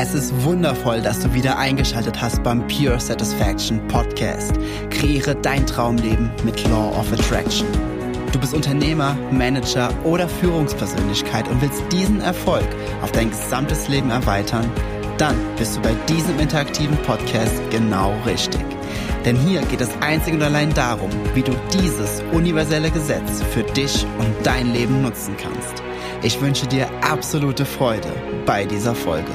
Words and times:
Es 0.00 0.14
ist 0.14 0.32
wundervoll, 0.44 1.02
dass 1.02 1.18
du 1.18 1.34
wieder 1.34 1.58
eingeschaltet 1.58 2.22
hast 2.22 2.40
beim 2.44 2.64
Pure 2.68 3.00
Satisfaction 3.00 3.84
Podcast. 3.88 4.52
Kreiere 4.90 5.34
dein 5.34 5.66
Traumleben 5.66 6.30
mit 6.44 6.62
Law 6.68 6.96
of 6.96 7.12
Attraction. 7.12 7.66
Du 8.30 8.38
bist 8.38 8.54
Unternehmer, 8.54 9.16
Manager 9.32 9.90
oder 10.04 10.28
Führungspersönlichkeit 10.28 11.48
und 11.48 11.60
willst 11.60 11.82
diesen 11.90 12.20
Erfolg 12.20 12.64
auf 13.02 13.10
dein 13.10 13.30
gesamtes 13.30 13.88
Leben 13.88 14.10
erweitern? 14.10 14.70
Dann 15.18 15.34
bist 15.56 15.76
du 15.76 15.80
bei 15.80 15.94
diesem 16.08 16.38
interaktiven 16.38 16.96
Podcast 16.98 17.60
genau 17.72 18.14
richtig. 18.24 18.64
Denn 19.24 19.34
hier 19.34 19.62
geht 19.62 19.80
es 19.80 19.90
einzig 20.00 20.34
und 20.34 20.42
allein 20.44 20.72
darum, 20.74 21.10
wie 21.34 21.42
du 21.42 21.50
dieses 21.72 22.22
universelle 22.30 22.92
Gesetz 22.92 23.42
für 23.52 23.64
dich 23.64 24.06
und 24.20 24.32
dein 24.44 24.72
Leben 24.72 25.02
nutzen 25.02 25.34
kannst. 25.36 25.82
Ich 26.22 26.40
wünsche 26.40 26.68
dir 26.68 26.88
absolute 27.00 27.64
Freude 27.64 28.12
bei 28.46 28.64
dieser 28.64 28.94
Folge. 28.94 29.34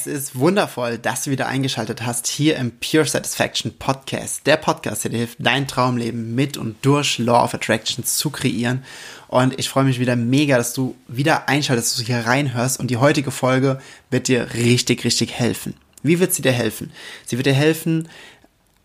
Es 0.00 0.06
ist 0.06 0.38
wundervoll, 0.38 0.96
dass 0.96 1.24
du 1.24 1.30
wieder 1.30 1.46
eingeschaltet 1.46 2.06
hast 2.06 2.26
hier 2.26 2.56
im 2.56 2.72
Pure 2.72 3.04
Satisfaction 3.04 3.76
Podcast. 3.78 4.46
Der 4.46 4.56
Podcast, 4.56 5.04
der 5.04 5.10
dir 5.10 5.18
hilft, 5.18 5.36
dein 5.40 5.68
Traumleben 5.68 6.34
mit 6.34 6.56
und 6.56 6.76
durch 6.80 7.18
Law 7.18 7.44
of 7.44 7.52
Attraction 7.52 8.02
zu 8.02 8.30
kreieren. 8.30 8.82
Und 9.28 9.58
ich 9.58 9.68
freue 9.68 9.84
mich 9.84 10.00
wieder 10.00 10.16
mega, 10.16 10.56
dass 10.56 10.72
du 10.72 10.96
wieder 11.06 11.50
einschaltest, 11.50 11.90
dass 11.90 11.98
du 11.98 12.06
hier 12.06 12.24
reinhörst. 12.24 12.80
Und 12.80 12.90
die 12.90 12.96
heutige 12.96 13.30
Folge 13.30 13.78
wird 14.08 14.28
dir 14.28 14.54
richtig, 14.54 15.04
richtig 15.04 15.34
helfen. 15.34 15.74
Wie 16.02 16.18
wird 16.18 16.32
sie 16.32 16.40
dir 16.40 16.52
helfen? 16.52 16.90
Sie 17.26 17.36
wird 17.36 17.46
dir 17.46 17.52
helfen, 17.52 18.08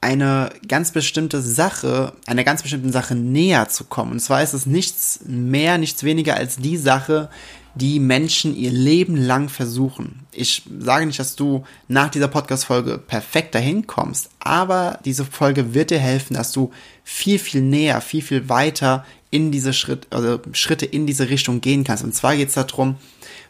eine 0.02 0.50
ganz 0.68 0.92
bestimmte 0.92 1.42
Sache, 1.42 2.12
einer 2.26 2.44
ganz 2.44 2.62
bestimmten 2.62 2.92
Sache 2.92 3.16
näher 3.16 3.70
zu 3.70 3.86
kommen. 3.86 4.12
Und 4.12 4.20
zwar 4.20 4.44
ist 4.44 4.54
es 4.54 4.66
nichts 4.66 5.22
mehr, 5.26 5.78
nichts 5.78 6.04
weniger 6.04 6.36
als 6.36 6.58
die 6.58 6.76
Sache, 6.76 7.30
die 7.76 8.00
Menschen 8.00 8.56
ihr 8.56 8.72
Leben 8.72 9.18
lang 9.18 9.50
versuchen. 9.50 10.22
Ich 10.32 10.64
sage 10.80 11.06
nicht, 11.06 11.20
dass 11.20 11.36
du 11.36 11.66
nach 11.88 12.10
dieser 12.10 12.30
Podcast-Folge 12.30 12.98
perfekt 12.98 13.54
dahin 13.54 13.86
kommst, 13.86 14.30
aber 14.40 15.00
diese 15.04 15.26
Folge 15.26 15.74
wird 15.74 15.92
dir 15.92 16.00
helfen, 16.00 16.36
dass 16.36 16.54
du 16.54 16.72
viel, 17.04 17.38
viel 17.38 17.62
näher, 17.62 18.00
viel, 18.00 18.22
viel 18.22 18.48
weiter 18.48 19.06
in 19.30 19.52
diese 19.52 19.74
Schritt, 19.74 20.08
also 20.12 20.40
Schritte 20.54 20.86
in 20.86 21.06
diese 21.06 21.30
Richtung 21.30 21.60
gehen 21.60 21.84
kannst. 21.84 22.04
Und 22.04 22.16
zwar 22.16 22.38
geht 22.38 22.48
es 22.48 22.54
darum, 22.54 22.96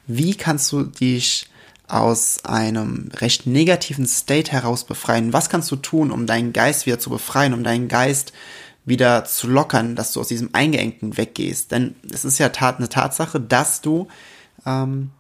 wie 0.08 0.36
kannst 0.36 0.72
du 0.72 0.84
dich 0.84 1.48
aus 1.88 2.44
einem 2.46 3.10
recht 3.18 3.46
negativen 3.46 4.08
State 4.08 4.52
heraus 4.52 4.86
befreien? 4.86 5.34
Was 5.34 5.50
kannst 5.50 5.70
du 5.70 5.76
tun, 5.76 6.10
um 6.10 6.26
deinen 6.26 6.52
Geist 6.52 6.88
wieder 6.88 6.98
zu 6.98 7.12
befreien, 7.12 7.54
um 7.54 7.64
deinen 7.64 7.88
Geist 7.88 8.34
wieder 8.86 9.26
zu 9.26 9.48
lockern, 9.48 9.96
dass 9.96 10.14
du 10.14 10.22
aus 10.22 10.28
diesem 10.28 10.50
Eingeengten 10.54 11.18
weggehst. 11.18 11.72
Denn 11.72 11.96
es 12.14 12.24
ist 12.24 12.38
ja 12.38 12.50
tat, 12.50 12.78
eine 12.78 12.90
Tatsache, 12.90 13.40
dass 13.40 13.82
du, 13.82 14.08
ähm, 14.66 15.12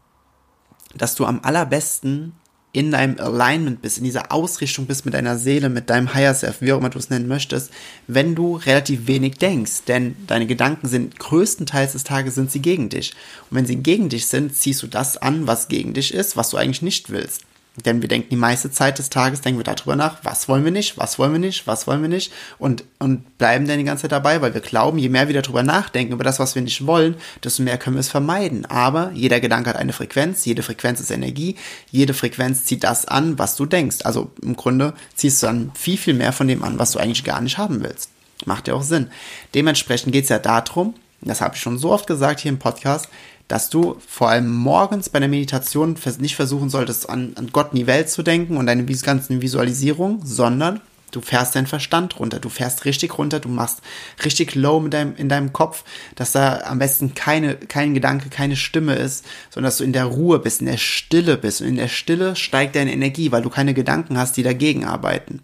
dass 0.95 1.15
du 1.15 1.25
am 1.25 1.41
allerbesten 1.43 2.33
in 2.75 2.91
deinem 2.91 3.17
Alignment 3.19 3.81
bist, 3.81 3.97
in 3.97 4.03
dieser 4.03 4.33
Ausrichtung 4.33 4.85
bist 4.85 5.05
mit 5.05 5.13
deiner 5.13 5.37
Seele, 5.37 5.69
mit 5.69 5.89
deinem 5.89 6.13
Higher 6.13 6.33
Self, 6.33 6.59
wie 6.59 6.73
auch 6.73 6.79
immer 6.79 6.89
du 6.89 6.99
es 6.99 7.09
nennen 7.09 7.27
möchtest, 7.27 7.71
wenn 8.07 8.35
du 8.35 8.57
relativ 8.57 9.07
wenig 9.07 9.37
denkst. 9.37 9.83
Denn 9.87 10.17
deine 10.27 10.45
Gedanken 10.45 10.89
sind 10.89 11.17
größtenteils 11.17 11.93
des 11.93 12.03
Tages 12.03 12.35
sind 12.35 12.51
sie 12.51 12.59
gegen 12.59 12.89
dich. 12.89 13.13
Und 13.49 13.57
wenn 13.57 13.65
sie 13.65 13.77
gegen 13.77 14.09
dich 14.09 14.27
sind, 14.27 14.53
ziehst 14.53 14.83
du 14.83 14.87
das 14.87 15.15
an, 15.15 15.47
was 15.47 15.69
gegen 15.69 15.93
dich 15.93 16.13
ist, 16.13 16.35
was 16.35 16.49
du 16.49 16.57
eigentlich 16.57 16.81
nicht 16.81 17.09
willst. 17.11 17.43
Denn 17.83 18.01
wir 18.01 18.07
denken 18.07 18.29
die 18.29 18.37
meiste 18.37 18.71
Zeit 18.71 18.99
des 18.99 19.09
Tages, 19.09 19.41
denken 19.41 19.59
wir 19.59 19.65
darüber 19.65 19.97
nach, 19.97 20.19
was 20.23 20.47
wollen 20.47 20.63
wir 20.63 20.71
nicht, 20.71 20.97
was 20.97 21.19
wollen 21.19 21.33
wir 21.33 21.39
nicht, 21.39 21.67
was 21.67 21.87
wollen 21.87 22.01
wir 22.01 22.07
nicht 22.07 22.31
und, 22.57 22.85
und 22.99 23.37
bleiben 23.37 23.67
dann 23.67 23.79
die 23.79 23.83
ganze 23.83 24.03
Zeit 24.03 24.13
dabei, 24.13 24.41
weil 24.41 24.53
wir 24.53 24.61
glauben, 24.61 24.97
je 24.97 25.09
mehr 25.09 25.27
wir 25.27 25.41
darüber 25.41 25.61
nachdenken, 25.61 26.13
über 26.13 26.23
das, 26.23 26.39
was 26.39 26.55
wir 26.55 26.61
nicht 26.61 26.87
wollen, 26.87 27.15
desto 27.43 27.63
mehr 27.63 27.77
können 27.77 27.97
wir 27.97 28.01
es 28.01 28.09
vermeiden. 28.09 28.65
Aber 28.65 29.11
jeder 29.13 29.41
Gedanke 29.41 29.69
hat 29.69 29.77
eine 29.77 29.91
Frequenz, 29.91 30.45
jede 30.45 30.63
Frequenz 30.63 31.01
ist 31.01 31.11
Energie, 31.11 31.57
jede 31.91 32.13
Frequenz 32.13 32.63
zieht 32.63 32.85
das 32.85 33.05
an, 33.05 33.37
was 33.37 33.57
du 33.57 33.65
denkst. 33.65 33.97
Also 34.03 34.31
im 34.41 34.55
Grunde 34.55 34.93
ziehst 35.15 35.43
du 35.43 35.47
dann 35.47 35.71
viel, 35.75 35.97
viel 35.97 36.13
mehr 36.13 36.31
von 36.31 36.47
dem 36.47 36.63
an, 36.63 36.79
was 36.79 36.91
du 36.91 36.99
eigentlich 36.99 37.25
gar 37.25 37.41
nicht 37.41 37.57
haben 37.57 37.83
willst. 37.83 38.09
Macht 38.45 38.69
ja 38.69 38.73
auch 38.73 38.83
Sinn. 38.83 39.09
Dementsprechend 39.53 40.13
geht 40.13 40.23
es 40.23 40.29
ja 40.29 40.39
darum, 40.39 40.93
das 41.21 41.41
habe 41.41 41.55
ich 41.55 41.61
schon 41.61 41.77
so 41.77 41.91
oft 41.91 42.07
gesagt 42.07 42.39
hier 42.39 42.49
im 42.51 42.59
Podcast, 42.59 43.09
dass 43.47 43.69
du 43.69 43.97
vor 44.07 44.29
allem 44.29 44.49
morgens 44.49 45.09
bei 45.09 45.19
der 45.19 45.29
Meditation 45.29 45.95
nicht 46.19 46.35
versuchen 46.35 46.69
solltest, 46.69 47.09
an, 47.09 47.33
an 47.35 47.49
Gott 47.51 47.69
in 47.71 47.79
die 47.79 47.87
Welt 47.87 48.09
zu 48.09 48.23
denken 48.23 48.57
und 48.57 48.65
deine 48.65 48.85
ganzen 48.85 49.41
Visualisierungen, 49.41 50.25
sondern 50.25 50.81
du 51.11 51.21
fährst 51.21 51.55
deinen 51.55 51.67
Verstand 51.67 52.19
runter, 52.19 52.39
du 52.39 52.49
fährst 52.49 52.85
richtig 52.85 53.17
runter, 53.17 53.39
du 53.39 53.49
machst 53.49 53.81
richtig 54.23 54.55
low 54.55 54.79
mit 54.79 54.93
deinem, 54.93 55.15
in 55.15 55.29
deinem 55.29 55.53
Kopf, 55.53 55.83
dass 56.15 56.31
da 56.31 56.61
am 56.65 56.79
besten 56.79 57.13
keine, 57.13 57.55
kein 57.55 57.93
Gedanke, 57.93 58.29
keine 58.29 58.55
Stimme 58.55 58.95
ist, 58.95 59.25
sondern 59.51 59.67
dass 59.67 59.77
du 59.77 59.83
in 59.83 59.93
der 59.93 60.05
Ruhe 60.05 60.39
bist, 60.39 60.61
in 60.61 60.67
der 60.67 60.77
Stille 60.77 61.37
bist. 61.37 61.61
Und 61.61 61.67
in 61.67 61.75
der 61.75 61.87
Stille 61.87 62.35
steigt 62.35 62.75
deine 62.75 62.93
Energie, 62.93 63.31
weil 63.31 63.43
du 63.43 63.49
keine 63.49 63.73
Gedanken 63.73 64.17
hast, 64.17 64.35
die 64.37 64.43
dagegen 64.43 64.85
arbeiten. 64.85 65.41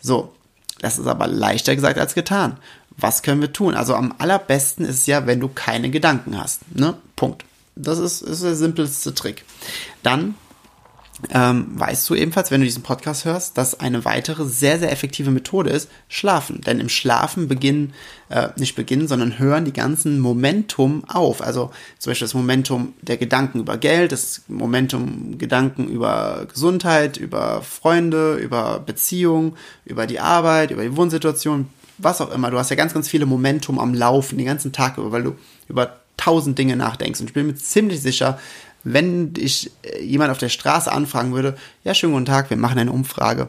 So, 0.00 0.34
das 0.80 0.98
ist 0.98 1.06
aber 1.06 1.26
leichter 1.28 1.74
gesagt 1.76 1.98
als 1.98 2.14
getan 2.14 2.58
was 3.00 3.22
können 3.22 3.40
wir 3.40 3.52
tun? 3.52 3.74
Also 3.74 3.94
am 3.94 4.14
allerbesten 4.18 4.84
ist 4.84 4.98
es 4.98 5.06
ja, 5.06 5.26
wenn 5.26 5.40
du 5.40 5.48
keine 5.48 5.90
Gedanken 5.90 6.38
hast. 6.38 6.62
Ne? 6.76 6.96
Punkt. 7.16 7.44
Das 7.76 7.98
ist, 7.98 8.20
ist 8.22 8.42
der 8.42 8.56
simpelste 8.56 9.14
Trick. 9.14 9.44
Dann 10.02 10.34
ähm, 11.32 11.66
weißt 11.78 12.08
du 12.08 12.14
ebenfalls, 12.14 12.50
wenn 12.50 12.60
du 12.60 12.66
diesen 12.66 12.82
Podcast 12.82 13.24
hörst, 13.24 13.58
dass 13.58 13.78
eine 13.78 14.04
weitere 14.04 14.46
sehr, 14.46 14.78
sehr 14.78 14.90
effektive 14.90 15.30
Methode 15.30 15.70
ist, 15.70 15.90
schlafen. 16.08 16.62
Denn 16.62 16.80
im 16.80 16.88
Schlafen 16.88 17.46
beginnen, 17.46 17.92
äh, 18.30 18.48
nicht 18.56 18.74
beginnen, 18.74 19.06
sondern 19.06 19.38
hören 19.38 19.64
die 19.64 19.72
ganzen 19.72 20.18
Momentum 20.18 21.04
auf. 21.08 21.42
Also 21.42 21.70
zum 21.98 22.10
Beispiel 22.10 22.26
das 22.26 22.34
Momentum 22.34 22.94
der 23.02 23.18
Gedanken 23.18 23.60
über 23.60 23.76
Geld, 23.76 24.12
das 24.12 24.42
Momentum 24.48 25.36
Gedanken 25.36 25.88
über 25.88 26.46
Gesundheit, 26.50 27.16
über 27.16 27.62
Freunde, 27.62 28.36
über 28.36 28.80
Beziehung, 28.80 29.56
über 29.84 30.06
die 30.06 30.20
Arbeit, 30.20 30.70
über 30.70 30.82
die 30.82 30.96
Wohnsituation, 30.96 31.68
was 32.02 32.20
auch 32.20 32.30
immer. 32.30 32.50
Du 32.50 32.58
hast 32.58 32.70
ja 32.70 32.76
ganz, 32.76 32.94
ganz 32.94 33.08
viele 33.08 33.26
Momentum 33.26 33.78
am 33.78 33.94
Laufen 33.94 34.38
den 34.38 34.46
ganzen 34.46 34.72
Tag 34.72 34.98
über, 34.98 35.12
weil 35.12 35.22
du 35.22 35.36
über 35.68 36.00
tausend 36.16 36.58
Dinge 36.58 36.76
nachdenkst. 36.76 37.20
Und 37.20 37.28
ich 37.28 37.34
bin 37.34 37.46
mir 37.46 37.54
ziemlich 37.54 38.00
sicher, 38.00 38.38
wenn 38.84 39.34
ich 39.36 39.70
äh, 39.82 40.02
jemand 40.02 40.30
auf 40.30 40.38
der 40.38 40.48
Straße 40.48 40.90
anfragen 40.90 41.32
würde, 41.32 41.56
ja, 41.84 41.94
schönen 41.94 42.12
guten 42.12 42.26
Tag, 42.26 42.50
wir 42.50 42.56
machen 42.56 42.78
eine 42.78 42.92
Umfrage, 42.92 43.48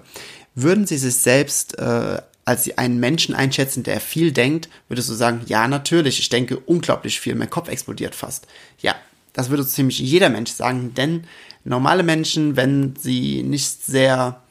würden 0.56 0.86
sie 0.86 0.98
sich 0.98 1.16
selbst 1.16 1.80
äh, 1.80 2.22
als 2.44 2.78
einen 2.78 3.00
Menschen 3.00 3.36
einschätzen, 3.36 3.84
der 3.84 4.02
viel 4.02 4.32
denkt, 4.32 4.70
würdest 4.88 5.10
du 5.10 5.14
sagen, 5.14 5.42
ja, 5.46 5.68
natürlich, 5.68 6.20
ich 6.20 6.30
denke 6.30 6.58
unglaublich 6.58 7.20
viel, 7.20 7.36
mein 7.36 7.50
Kopf 7.50 7.70
explodiert 7.70 8.16
fast. 8.16 8.48
Ja, 8.82 8.96
das 9.34 9.50
würde 9.50 9.66
ziemlich 9.66 10.00
jeder 10.00 10.30
Mensch 10.30 10.52
sagen, 10.52 10.94
denn 10.94 11.26
normale 11.64 12.04
Menschen, 12.04 12.56
wenn 12.56 12.96
sie 13.00 13.44
nicht 13.44 13.86
sehr 13.86 14.42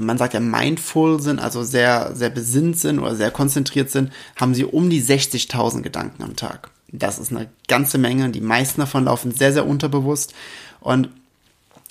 man 0.00 0.18
sagt 0.18 0.34
ja 0.34 0.40
mindful 0.40 1.20
sind, 1.20 1.38
also 1.38 1.62
sehr, 1.62 2.14
sehr 2.14 2.30
besinnt 2.30 2.78
sind 2.78 2.98
oder 2.98 3.14
sehr 3.14 3.30
konzentriert 3.30 3.90
sind, 3.90 4.12
haben 4.36 4.54
sie 4.54 4.64
um 4.64 4.90
die 4.90 5.02
60.000 5.02 5.82
Gedanken 5.82 6.22
am 6.22 6.36
Tag. 6.36 6.70
Das 6.90 7.18
ist 7.18 7.32
eine 7.32 7.48
ganze 7.66 7.98
Menge. 7.98 8.30
Die 8.30 8.40
meisten 8.40 8.80
davon 8.80 9.04
laufen 9.04 9.32
sehr, 9.32 9.52
sehr 9.52 9.66
unterbewusst 9.66 10.34
und 10.80 11.10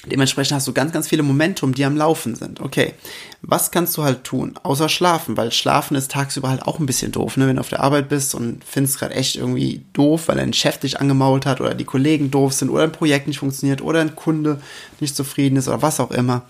Dementsprechend 0.06 0.56
hast 0.56 0.68
du 0.68 0.74
ganz, 0.74 0.94
ganz 0.94 1.08
viele 1.08 1.24
Momentum, 1.24 1.74
die 1.74 1.84
am 1.84 1.98
Laufen 1.98 2.36
sind. 2.36 2.62
Okay, 2.62 2.94
was 3.42 3.72
kannst 3.72 3.98
du 3.98 4.04
halt 4.04 4.24
tun? 4.24 4.54
Außer 4.62 4.90
schlafen, 4.90 5.36
weil 5.36 5.52
schlafen 5.52 5.96
ist 5.96 6.12
tagsüber 6.12 6.50
halt 6.50 6.64
auch 6.64 6.80
ein 6.80 6.86
bisschen 6.86 7.12
doof, 7.12 7.36
ne? 7.36 7.48
Wenn 7.48 7.56
du 7.56 7.60
auf 7.60 7.70
der 7.70 7.82
Arbeit 7.82 8.08
bist 8.08 8.34
und 8.34 8.64
findest 8.64 9.00
gerade 9.00 9.16
echt 9.16 9.36
irgendwie 9.36 9.84
doof, 9.94 10.28
weil 10.28 10.38
dein 10.38 10.54
Chef 10.54 10.78
dich 10.78 11.02
angemault 11.02 11.46
hat 11.46 11.60
oder 11.60 11.74
die 11.74 11.84
Kollegen 11.84 12.32
doof 12.32 12.54
sind 12.54 12.70
oder 12.70 12.84
ein 12.84 12.92
Projekt 12.92 13.28
nicht 13.28 13.40
funktioniert 13.40 13.82
oder 13.82 14.00
ein 14.00 14.16
Kunde 14.16 14.62
nicht 15.00 15.16
zufrieden 15.16 15.58
ist 15.58 15.68
oder 15.68 15.82
was 15.82 16.00
auch 16.00 16.12
immer 16.12 16.44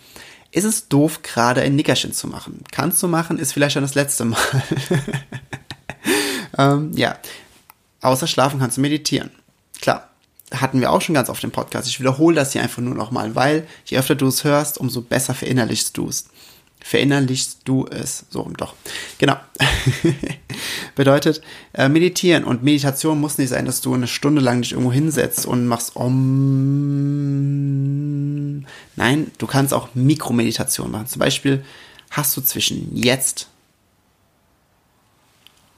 ist 0.52 0.64
es 0.64 0.88
doof, 0.88 1.22
gerade 1.24 1.62
ein 1.62 1.76
Nickerchen 1.76 2.14
zu 2.14 2.28
machen. 2.28 2.64
Kannst 2.72 3.02
du 3.04 3.08
machen, 3.08 3.40
ist 3.40 3.54
vielleicht 3.54 3.74
schon 3.74 3.84
das 3.84 3.96
letzte 3.96 4.26
Mal. 4.26 4.40
ähm, 6.58 6.92
ja, 6.96 7.18
außer 8.02 8.28
schlafen 8.28 8.60
kannst 8.60 8.78
du 8.78 8.82
meditieren. 8.82 9.32
Klar, 9.82 10.10
hatten 10.52 10.80
wir 10.80 10.92
auch 10.92 11.02
schon 11.02 11.16
ganz 11.16 11.30
oft 11.30 11.44
im 11.44 11.52
Podcast. 11.52 11.88
Ich 11.88 12.00
wiederhole 12.00 12.36
das 12.36 12.54
hier 12.54 12.62
einfach 12.62 12.82
nur 12.82 12.96
nochmal, 12.96 13.36
weil 13.36 13.68
je 13.86 13.98
öfter 13.98 14.16
du 14.16 14.28
es 14.28 14.44
hörst, 14.44 14.78
umso 14.78 15.02
besser 15.02 15.34
verinnerlichst 15.34 15.96
du 15.98 16.10
es 16.10 16.26
verinnerlichst 16.88 17.62
du 17.66 17.86
es. 17.88 18.26
So, 18.30 18.50
doch. 18.56 18.74
Genau. 19.18 19.36
Bedeutet, 20.96 21.42
äh, 21.74 21.90
meditieren. 21.90 22.46
Und 22.46 22.64
Meditation 22.64 23.20
muss 23.20 23.38
nicht 23.38 23.50
sein, 23.50 23.66
dass 23.66 23.82
du 23.82 23.94
eine 23.94 24.08
Stunde 24.08 24.42
lang 24.42 24.62
dich 24.62 24.72
irgendwo 24.72 24.94
hinsetzt 24.94 25.46
und 25.46 25.68
machst 25.68 25.98
Om. 25.98 26.08
Nein, 28.96 29.32
du 29.38 29.46
kannst 29.46 29.74
auch 29.74 29.90
Mikromeditation 29.94 30.90
machen. 30.90 31.08
Zum 31.08 31.20
Beispiel 31.20 31.64
hast 32.10 32.36
du 32.38 32.42
zwischen 32.42 32.96
jetzt 32.96 33.50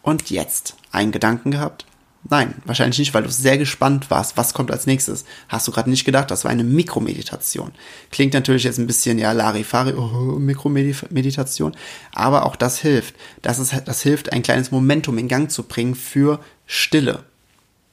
und 0.02 0.30
jetzt 0.30 0.76
einen 0.92 1.12
Gedanken 1.12 1.52
gehabt 1.52 1.86
Nein, 2.28 2.56
wahrscheinlich 2.66 3.00
nicht, 3.00 3.14
weil 3.14 3.24
du 3.24 3.32
sehr 3.32 3.58
gespannt 3.58 4.12
warst, 4.12 4.36
was 4.36 4.54
kommt 4.54 4.72
als 4.72 4.86
nächstes. 4.86 5.24
Hast 5.48 5.68
du 5.68 5.72
gerade 5.72 5.90
nicht 5.90 6.04
gedacht, 6.04 6.30
das 6.30 6.44
war 6.44 6.52
eine 6.52 6.66
Mikromeditation. 6.66 7.72
Klingt 8.12 8.34
natürlich 8.34 8.66
jetzt 8.66 8.78
ein 8.78 8.88
bisschen, 8.88 9.18
ja, 9.18 9.32
Larifari, 9.32 9.94
oh, 9.94 10.38
Mikromeditation, 10.38 11.76
aber 12.14 12.46
auch 12.46 12.58
das 12.58 12.80
hilft. 12.80 13.16
Das, 13.42 13.58
ist, 13.58 13.74
das 13.86 14.02
hilft, 14.02 14.34
ein 14.34 14.44
kleines 14.44 14.70
Momentum 14.70 15.18
in 15.18 15.30
Gang 15.30 15.50
zu 15.50 15.64
bringen 15.64 15.96
für 15.96 16.40
Stille. 16.66 17.24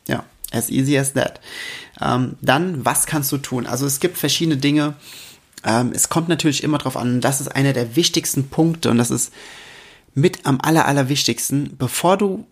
Ja, 0.08 0.24
As 0.52 0.70
easy 0.70 0.96
as 0.96 1.14
that. 1.14 1.40
Ähm, 2.00 2.36
dann, 2.40 2.84
was 2.84 3.06
kannst 3.06 3.32
du 3.32 3.38
tun? 3.38 3.66
Also 3.66 3.86
es 3.86 4.00
gibt 4.00 4.16
verschiedene 4.16 4.56
Dinge. 4.56 4.94
Ähm, 5.64 5.92
es 5.94 6.08
kommt 6.08 6.28
natürlich 6.28 6.62
immer 6.62 6.78
drauf 6.78 6.96
an, 6.96 7.20
das 7.20 7.40
ist 7.40 7.48
einer 7.48 7.72
der 7.72 7.96
wichtigsten 7.96 8.48
Punkte 8.48 8.90
und 8.90 8.98
das 8.98 9.10
ist 9.10 9.32
mit 10.14 10.46
am 10.46 10.60
aller, 10.60 10.86
allerwichtigsten, 10.86 11.76
bevor 11.76 12.16
du 12.16 12.46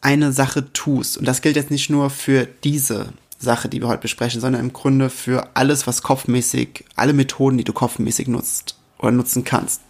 eine 0.00 0.32
Sache 0.32 0.72
tust. 0.72 1.18
Und 1.18 1.26
das 1.26 1.42
gilt 1.42 1.56
jetzt 1.56 1.70
nicht 1.70 1.90
nur 1.90 2.10
für 2.10 2.46
diese 2.64 3.12
Sache, 3.38 3.68
die 3.68 3.80
wir 3.80 3.88
heute 3.88 4.02
besprechen, 4.02 4.40
sondern 4.40 4.62
im 4.62 4.72
Grunde 4.72 5.10
für 5.10 5.48
alles, 5.54 5.86
was 5.86 6.02
kopfmäßig, 6.02 6.84
alle 6.96 7.12
Methoden, 7.12 7.58
die 7.58 7.64
du 7.64 7.72
kopfmäßig 7.72 8.28
nutzt 8.28 8.78
oder 8.98 9.10
nutzen 9.10 9.44
kannst. 9.44 9.82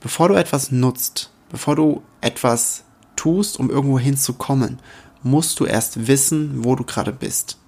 Bevor 0.00 0.28
du 0.28 0.34
etwas 0.34 0.70
nutzt, 0.70 1.30
bevor 1.50 1.76
du 1.76 2.02
etwas 2.20 2.84
tust, 3.16 3.58
um 3.58 3.70
irgendwo 3.70 3.98
hinzukommen, 3.98 4.78
musst 5.22 5.60
du 5.60 5.64
erst 5.64 6.06
wissen, 6.06 6.64
wo 6.64 6.74
du 6.76 6.84
gerade 6.84 7.12
bist. 7.12 7.58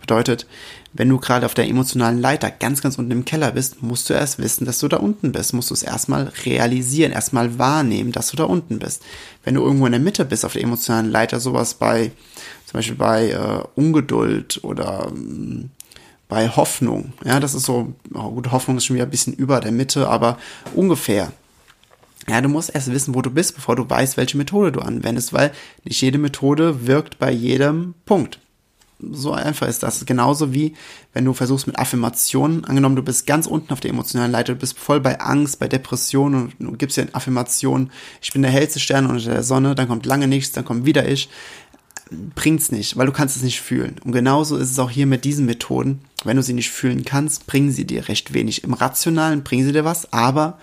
Bedeutet, 0.00 0.46
wenn 0.94 1.08
du 1.08 1.18
gerade 1.18 1.44
auf 1.44 1.54
der 1.54 1.68
emotionalen 1.68 2.18
Leiter 2.18 2.50
ganz, 2.50 2.80
ganz 2.80 2.98
unten 2.98 3.10
im 3.10 3.24
Keller 3.24 3.52
bist, 3.52 3.82
musst 3.82 4.08
du 4.08 4.14
erst 4.14 4.38
wissen, 4.38 4.64
dass 4.64 4.78
du 4.78 4.88
da 4.88 4.96
unten 4.96 5.32
bist. 5.32 5.52
Musst 5.52 5.70
du 5.70 5.74
es 5.74 5.82
erstmal 5.82 6.32
realisieren, 6.44 7.12
erstmal 7.12 7.58
wahrnehmen, 7.58 8.12
dass 8.12 8.30
du 8.30 8.36
da 8.36 8.44
unten 8.44 8.78
bist. 8.78 9.02
Wenn 9.44 9.54
du 9.54 9.62
irgendwo 9.62 9.86
in 9.86 9.92
der 9.92 10.00
Mitte 10.00 10.24
bist 10.24 10.44
auf 10.44 10.54
der 10.54 10.62
emotionalen 10.62 11.10
Leiter, 11.10 11.40
sowas 11.40 11.74
bei, 11.74 12.10
zum 12.66 12.78
Beispiel 12.78 12.96
bei 12.96 13.30
äh, 13.30 13.64
Ungeduld 13.74 14.60
oder 14.64 15.08
ähm, 15.10 15.70
bei 16.28 16.48
Hoffnung, 16.48 17.12
ja, 17.24 17.38
das 17.38 17.54
ist 17.54 17.66
so, 17.66 17.92
oh, 18.14 18.30
gut, 18.30 18.50
Hoffnung 18.50 18.78
ist 18.78 18.86
schon 18.86 18.96
wieder 18.96 19.06
ein 19.06 19.10
bisschen 19.10 19.34
über 19.34 19.60
der 19.60 19.72
Mitte, 19.72 20.08
aber 20.08 20.38
ungefähr. 20.74 21.32
Ja, 22.28 22.40
du 22.40 22.48
musst 22.48 22.74
erst 22.74 22.92
wissen, 22.92 23.14
wo 23.14 23.22
du 23.22 23.30
bist, 23.30 23.54
bevor 23.54 23.76
du 23.76 23.88
weißt, 23.88 24.16
welche 24.16 24.36
Methode 24.36 24.72
du 24.72 24.80
anwendest, 24.80 25.32
weil 25.32 25.52
nicht 25.84 26.00
jede 26.00 26.18
Methode 26.18 26.86
wirkt 26.86 27.18
bei 27.18 27.32
jedem 27.32 27.94
Punkt. 28.04 28.38
So 29.00 29.32
einfach 29.32 29.68
ist 29.68 29.84
das. 29.84 30.04
Genauso 30.06 30.52
wie, 30.52 30.74
wenn 31.12 31.24
du 31.24 31.32
versuchst 31.32 31.68
mit 31.68 31.78
Affirmationen, 31.78 32.64
angenommen, 32.64 32.96
du 32.96 33.02
bist 33.02 33.26
ganz 33.26 33.46
unten 33.46 33.72
auf 33.72 33.80
der 33.80 33.92
emotionalen 33.92 34.32
Leiter, 34.32 34.54
du 34.54 34.58
bist 34.58 34.78
voll 34.78 35.00
bei 35.00 35.20
Angst, 35.20 35.60
bei 35.60 35.68
Depression 35.68 36.34
und 36.34 36.54
du 36.58 36.72
gibst 36.72 36.96
dir 36.96 37.06
Affirmationen, 37.12 37.92
ich 38.20 38.32
bin 38.32 38.42
der 38.42 38.50
hellste 38.50 38.80
Stern 38.80 39.06
unter 39.06 39.30
der 39.30 39.44
Sonne, 39.44 39.74
dann 39.74 39.88
kommt 39.88 40.04
lange 40.04 40.26
nichts, 40.26 40.52
dann 40.52 40.64
kommt 40.64 40.84
wieder 40.84 41.08
ich. 41.08 41.28
Bringt's 42.34 42.72
nicht, 42.72 42.96
weil 42.96 43.06
du 43.06 43.12
kannst 43.12 43.36
es 43.36 43.42
nicht 43.42 43.60
fühlen. 43.60 43.96
Und 44.02 44.12
genauso 44.12 44.56
ist 44.56 44.70
es 44.70 44.78
auch 44.78 44.90
hier 44.90 45.06
mit 45.06 45.24
diesen 45.24 45.46
Methoden. 45.46 46.00
Wenn 46.24 46.36
du 46.36 46.42
sie 46.42 46.54
nicht 46.54 46.70
fühlen 46.70 47.04
kannst, 47.04 47.46
bringen 47.46 47.70
sie 47.70 47.86
dir 47.86 48.08
recht 48.08 48.34
wenig. 48.34 48.64
Im 48.64 48.72
Rationalen 48.72 49.44
bringen 49.44 49.64
sie 49.64 49.72
dir 49.72 49.84
was, 49.84 50.12
aber 50.12 50.58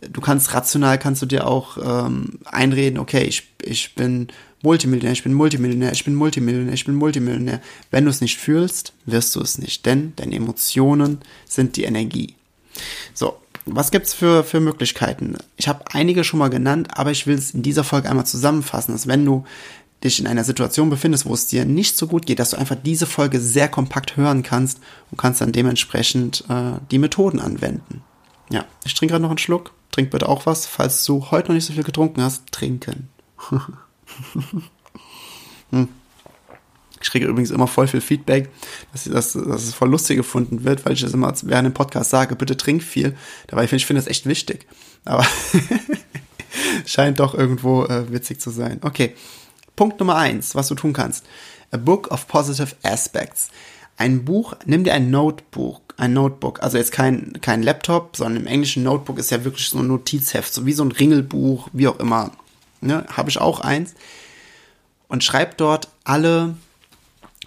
du 0.00 0.20
kannst 0.20 0.54
rational 0.54 0.98
kannst 0.98 1.22
du 1.22 1.26
dir 1.26 1.46
auch 1.46 1.78
ähm, 1.82 2.38
einreden, 2.44 2.98
okay, 2.98 3.24
ich, 3.24 3.48
ich 3.62 3.94
bin 3.94 4.28
Multimillionär, 4.62 5.12
ich 5.12 5.22
bin 5.22 5.34
Multimillionär, 5.34 5.92
ich 5.92 6.04
bin 6.04 6.14
Multimillionär, 6.14 6.74
ich 6.74 6.84
bin 6.84 6.94
Multimillionär. 6.94 7.60
Wenn 7.90 8.04
du 8.04 8.10
es 8.10 8.20
nicht 8.20 8.38
fühlst, 8.38 8.92
wirst 9.06 9.34
du 9.36 9.40
es 9.40 9.58
nicht, 9.58 9.86
denn 9.86 10.12
deine 10.16 10.34
Emotionen 10.34 11.18
sind 11.46 11.76
die 11.76 11.84
Energie. 11.84 12.34
So, 13.14 13.36
was 13.66 13.90
gibt's 13.90 14.14
für, 14.14 14.44
für 14.44 14.60
Möglichkeiten? 14.60 15.36
Ich 15.56 15.68
habe 15.68 15.84
einige 15.92 16.24
schon 16.24 16.38
mal 16.38 16.50
genannt, 16.50 16.88
aber 16.92 17.10
ich 17.10 17.26
will 17.26 17.36
es 17.36 17.52
in 17.52 17.62
dieser 17.62 17.84
Folge 17.84 18.08
einmal 18.08 18.26
zusammenfassen, 18.26 18.92
dass 18.92 19.06
wenn 19.06 19.24
du 19.24 19.44
dich 20.02 20.20
in 20.20 20.26
einer 20.26 20.44
Situation 20.44 20.90
befindest, 20.90 21.26
wo 21.26 21.34
es 21.34 21.48
dir 21.48 21.64
nicht 21.64 21.96
so 21.96 22.06
gut 22.06 22.26
geht, 22.26 22.38
dass 22.38 22.50
du 22.50 22.56
einfach 22.56 22.76
diese 22.82 23.06
Folge 23.06 23.40
sehr 23.40 23.68
kompakt 23.68 24.16
hören 24.16 24.42
kannst 24.42 24.80
und 25.10 25.18
kannst 25.18 25.40
dann 25.40 25.52
dementsprechend 25.52 26.44
äh, 26.48 26.78
die 26.90 26.98
Methoden 26.98 27.40
anwenden. 27.40 28.02
Ja, 28.50 28.64
ich 28.84 28.94
trinke 28.94 29.12
gerade 29.12 29.22
noch 29.22 29.30
einen 29.30 29.38
Schluck. 29.38 29.72
Trink 29.98 30.10
bitte 30.12 30.28
auch 30.28 30.46
was. 30.46 30.64
Falls 30.64 31.04
du 31.06 31.32
heute 31.32 31.48
noch 31.48 31.56
nicht 31.56 31.64
so 31.64 31.72
viel 31.72 31.82
getrunken 31.82 32.22
hast, 32.22 32.52
trinken. 32.52 33.08
hm. 35.70 35.88
Ich 37.00 37.10
kriege 37.10 37.26
übrigens 37.26 37.50
immer 37.50 37.66
voll 37.66 37.88
viel 37.88 38.00
Feedback, 38.00 38.48
dass, 38.92 39.04
dass, 39.04 39.32
dass 39.32 39.64
es 39.64 39.74
voll 39.74 39.90
lustig 39.90 40.16
gefunden 40.16 40.62
wird, 40.62 40.86
weil 40.86 40.92
ich 40.92 41.00
das 41.00 41.14
immer 41.14 41.34
während 41.42 41.66
dem 41.66 41.74
Podcast 41.74 42.10
sage, 42.10 42.36
bitte 42.36 42.56
trink 42.56 42.84
viel. 42.84 43.16
Dabei 43.48 43.66
finde 43.66 43.78
ich 43.78 43.86
finde 43.86 44.00
das 44.00 44.08
echt 44.08 44.26
wichtig. 44.26 44.68
Aber 45.04 45.26
scheint 46.86 47.18
doch 47.18 47.34
irgendwo 47.34 47.82
äh, 47.86 48.12
witzig 48.12 48.40
zu 48.40 48.50
sein. 48.50 48.78
Okay. 48.82 49.16
Punkt 49.74 49.98
Nummer 49.98 50.14
eins, 50.14 50.54
was 50.54 50.68
du 50.68 50.76
tun 50.76 50.92
kannst. 50.92 51.26
A 51.72 51.76
Book 51.76 52.12
of 52.12 52.28
Positive 52.28 52.76
Aspects. 52.84 53.48
Ein 53.96 54.24
Buch, 54.24 54.54
nimm 54.64 54.84
dir 54.84 54.94
ein 54.94 55.10
Notebook 55.10 55.87
ein 55.98 56.12
Notebook. 56.12 56.62
Also 56.62 56.78
jetzt 56.78 56.92
kein, 56.92 57.38
kein 57.40 57.62
Laptop, 57.62 58.16
sondern 58.16 58.42
im 58.42 58.46
englischen 58.46 58.84
Notebook 58.84 59.18
ist 59.18 59.30
ja 59.30 59.44
wirklich 59.44 59.68
so 59.68 59.78
ein 59.78 59.88
Notizheft, 59.88 60.54
so 60.54 60.64
wie 60.64 60.72
so 60.72 60.84
ein 60.84 60.92
Ringelbuch, 60.92 61.68
wie 61.72 61.88
auch 61.88 61.98
immer. 61.98 62.30
Ne, 62.80 63.04
Habe 63.14 63.28
ich 63.28 63.38
auch 63.38 63.60
eins. 63.60 63.94
Und 65.08 65.24
schreib 65.24 65.56
dort 65.56 65.88
alle 66.04 66.56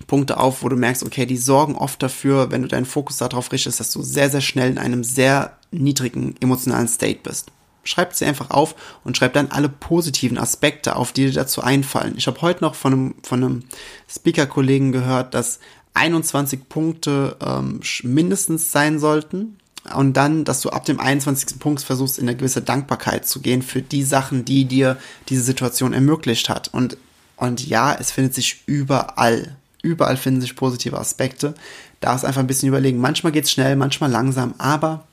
Punkte 0.07 0.37
auf, 0.37 0.63
wo 0.63 0.69
du 0.69 0.75
merkst, 0.75 1.03
okay, 1.03 1.25
die 1.25 1.37
sorgen 1.37 1.75
oft 1.75 2.03
dafür, 2.03 2.51
wenn 2.51 2.61
du 2.61 2.67
deinen 2.67 2.85
Fokus 2.85 3.17
darauf 3.17 3.51
richtest, 3.51 3.79
dass 3.79 3.91
du 3.91 4.01
sehr, 4.01 4.29
sehr 4.29 4.41
schnell 4.41 4.69
in 4.69 4.77
einem 4.77 5.03
sehr 5.03 5.57
niedrigen 5.71 6.35
emotionalen 6.41 6.89
State 6.89 7.19
bist. 7.23 7.51
Schreib 7.83 8.13
sie 8.13 8.25
einfach 8.25 8.51
auf 8.51 8.75
und 9.03 9.15
schreib 9.15 9.33
dann 9.33 9.51
alle 9.51 9.69
positiven 9.69 10.37
Aspekte 10.37 10.97
auf, 10.97 11.13
die 11.13 11.25
dir 11.27 11.33
dazu 11.33 11.61
einfallen. 11.61 12.15
Ich 12.17 12.27
habe 12.27 12.41
heute 12.41 12.63
noch 12.63 12.75
von 12.75 12.93
einem, 12.93 13.15
von 13.23 13.43
einem 13.43 13.63
Speaker-Kollegen 14.09 14.91
gehört, 14.91 15.33
dass 15.33 15.59
21 15.93 16.69
Punkte 16.69 17.35
ähm, 17.41 17.81
mindestens 18.03 18.71
sein 18.71 18.99
sollten. 18.99 19.57
Und 19.95 20.15
dann, 20.15 20.45
dass 20.45 20.61
du 20.61 20.69
ab 20.69 20.85
dem 20.85 20.99
21. 20.99 21.59
Punkt 21.59 21.81
versuchst, 21.81 22.19
in 22.19 22.27
eine 22.27 22.37
gewisse 22.37 22.61
Dankbarkeit 22.61 23.27
zu 23.27 23.41
gehen 23.41 23.63
für 23.63 23.81
die 23.81 24.03
Sachen, 24.03 24.45
die 24.45 24.65
dir 24.65 24.97
diese 25.29 25.41
Situation 25.41 25.93
ermöglicht 25.93 26.49
hat. 26.49 26.69
Und, 26.71 26.97
und 27.35 27.65
ja, 27.67 27.93
es 27.93 28.11
findet 28.11 28.35
sich 28.35 28.63
überall. 28.67 29.55
Überall 29.81 30.17
finden 30.17 30.41
sich 30.41 30.55
positive 30.55 30.99
Aspekte. 30.99 31.55
Da 31.99 32.15
ist 32.15 32.25
einfach 32.25 32.41
ein 32.41 32.47
bisschen 32.47 32.69
überlegen. 32.69 32.99
Manchmal 32.99 33.31
geht's 33.31 33.51
schnell, 33.51 33.75
manchmal 33.75 34.11
langsam, 34.11 34.53
aber 34.59 35.07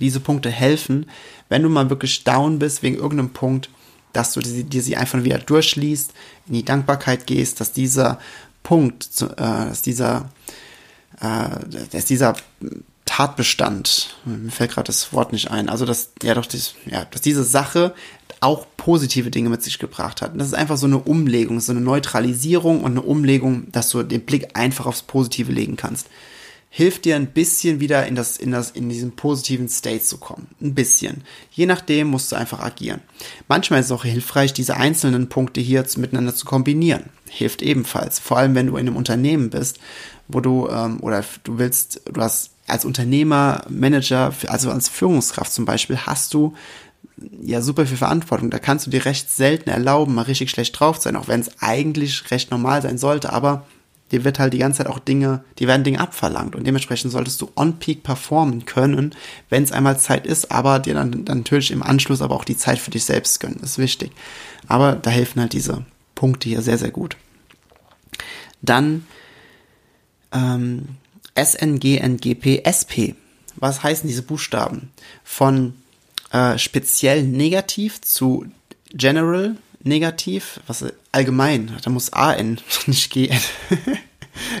diese 0.00 0.20
Punkte 0.20 0.50
helfen, 0.50 1.06
wenn 1.48 1.62
du 1.62 1.68
mal 1.68 1.90
wirklich 1.90 2.24
down 2.24 2.58
bist 2.58 2.82
wegen 2.82 2.96
irgendeinem 2.96 3.30
Punkt, 3.30 3.70
dass 4.12 4.32
du 4.32 4.40
dir 4.40 4.82
sie 4.82 4.96
einfach 4.96 5.22
wieder 5.24 5.38
durchliest, 5.38 6.12
in 6.46 6.54
die 6.54 6.64
Dankbarkeit 6.64 7.26
gehst, 7.26 7.60
dass 7.60 7.72
dieser 7.72 8.18
Punkt, 8.66 9.08
äh, 9.22 9.26
dass 9.36 9.82
dieser, 9.82 10.28
äh, 11.20 11.50
dass 11.92 12.04
dieser 12.04 12.34
Tatbestand, 13.04 14.16
mir 14.24 14.50
fällt 14.50 14.72
gerade 14.72 14.88
das 14.88 15.12
Wort 15.12 15.32
nicht 15.32 15.52
ein, 15.52 15.68
also 15.68 15.86
dass, 15.86 16.10
ja 16.20 16.34
doch, 16.34 16.46
dies, 16.46 16.74
ja, 16.84 17.04
dass 17.04 17.20
diese 17.20 17.44
Sache 17.44 17.94
auch 18.40 18.66
positive 18.76 19.30
Dinge 19.30 19.50
mit 19.50 19.62
sich 19.62 19.78
gebracht 19.78 20.20
hat. 20.20 20.32
Und 20.32 20.38
das 20.38 20.48
ist 20.48 20.54
einfach 20.54 20.78
so 20.78 20.86
eine 20.86 20.98
Umlegung, 20.98 21.60
so 21.60 21.70
eine 21.70 21.80
Neutralisierung 21.80 22.82
und 22.82 22.90
eine 22.90 23.02
Umlegung, 23.02 23.70
dass 23.70 23.90
du 23.90 24.02
den 24.02 24.26
Blick 24.26 24.58
einfach 24.58 24.86
aufs 24.86 25.02
Positive 25.02 25.52
legen 25.52 25.76
kannst 25.76 26.08
hilft 26.76 27.06
dir 27.06 27.16
ein 27.16 27.28
bisschen 27.28 27.80
wieder 27.80 28.06
in 28.06 28.16
das, 28.16 28.36
in 28.36 28.50
das, 28.50 28.70
in 28.70 28.90
diesen 28.90 29.16
positiven 29.16 29.66
State 29.66 30.02
zu 30.02 30.18
kommen. 30.18 30.48
Ein 30.60 30.74
bisschen. 30.74 31.24
Je 31.50 31.64
nachdem 31.64 32.08
musst 32.08 32.30
du 32.30 32.36
einfach 32.36 32.60
agieren. 32.60 33.00
Manchmal 33.48 33.80
ist 33.80 33.86
es 33.86 33.92
auch 33.92 34.04
hilfreich, 34.04 34.52
diese 34.52 34.76
einzelnen 34.76 35.30
Punkte 35.30 35.62
hier 35.62 35.86
miteinander 35.96 36.34
zu 36.34 36.44
kombinieren. 36.44 37.04
Hilft 37.30 37.62
ebenfalls. 37.62 38.18
Vor 38.18 38.36
allem, 38.36 38.54
wenn 38.54 38.66
du 38.66 38.76
in 38.76 38.86
einem 38.86 38.96
Unternehmen 38.96 39.48
bist, 39.48 39.78
wo 40.28 40.40
du, 40.40 40.68
ähm, 40.68 41.00
oder 41.00 41.24
du 41.44 41.56
willst, 41.56 42.02
du 42.12 42.20
hast 42.20 42.50
als 42.66 42.84
Unternehmer, 42.84 43.64
Manager, 43.70 44.34
also 44.48 44.70
als 44.70 44.90
Führungskraft 44.90 45.54
zum 45.54 45.64
Beispiel, 45.64 45.96
hast 45.96 46.34
du 46.34 46.52
ja 47.40 47.62
super 47.62 47.86
viel 47.86 47.96
Verantwortung. 47.96 48.50
Da 48.50 48.58
kannst 48.58 48.84
du 48.84 48.90
dir 48.90 49.06
recht 49.06 49.30
selten 49.30 49.70
erlauben, 49.70 50.14
mal 50.14 50.22
richtig 50.22 50.50
schlecht 50.50 50.78
drauf 50.78 50.98
zu 50.98 51.04
sein, 51.04 51.16
auch 51.16 51.28
wenn 51.28 51.40
es 51.40 51.62
eigentlich 51.62 52.30
recht 52.30 52.50
normal 52.50 52.82
sein 52.82 52.98
sollte, 52.98 53.32
aber 53.32 53.64
dir 54.12 54.24
wird 54.24 54.38
halt 54.38 54.52
die 54.52 54.58
ganze 54.58 54.78
Zeit 54.78 54.86
auch 54.86 54.98
Dinge, 54.98 55.44
die 55.58 55.66
werden 55.66 55.84
Dinge 55.84 56.00
abverlangt 56.00 56.54
und 56.54 56.66
dementsprechend 56.66 57.12
solltest 57.12 57.40
du 57.40 57.50
on 57.56 57.78
peak 57.78 58.02
performen 58.02 58.64
können, 58.64 59.14
wenn 59.50 59.62
es 59.62 59.72
einmal 59.72 59.98
Zeit 59.98 60.26
ist, 60.26 60.50
aber 60.50 60.78
dir 60.78 60.94
dann, 60.94 61.24
dann 61.24 61.38
natürlich 61.38 61.70
im 61.70 61.82
Anschluss 61.82 62.22
aber 62.22 62.34
auch 62.34 62.44
die 62.44 62.56
Zeit 62.56 62.78
für 62.78 62.90
dich 62.90 63.04
selbst 63.04 63.40
gönnen, 63.40 63.60
ist 63.62 63.78
wichtig. 63.78 64.12
Aber 64.68 64.94
da 64.94 65.10
helfen 65.10 65.40
halt 65.40 65.52
diese 65.52 65.84
Punkte 66.14 66.48
hier 66.48 66.62
sehr, 66.62 66.78
sehr 66.78 66.90
gut. 66.90 67.16
Dann 68.62 69.06
ähm, 70.32 70.88
SNGNGP 71.36 72.62
SP. 72.64 73.14
Was 73.56 73.82
heißen 73.82 74.08
diese 74.08 74.22
Buchstaben? 74.22 74.90
Von 75.24 75.74
äh, 76.32 76.58
speziell 76.58 77.22
negativ 77.22 78.00
zu 78.00 78.46
general 78.92 79.56
negativ, 79.86 80.60
was 80.66 80.84
allgemein, 81.12 81.76
da 81.82 81.90
muss 81.90 82.12
AN, 82.12 82.60
nicht 82.86 83.12
GN. 83.12 83.40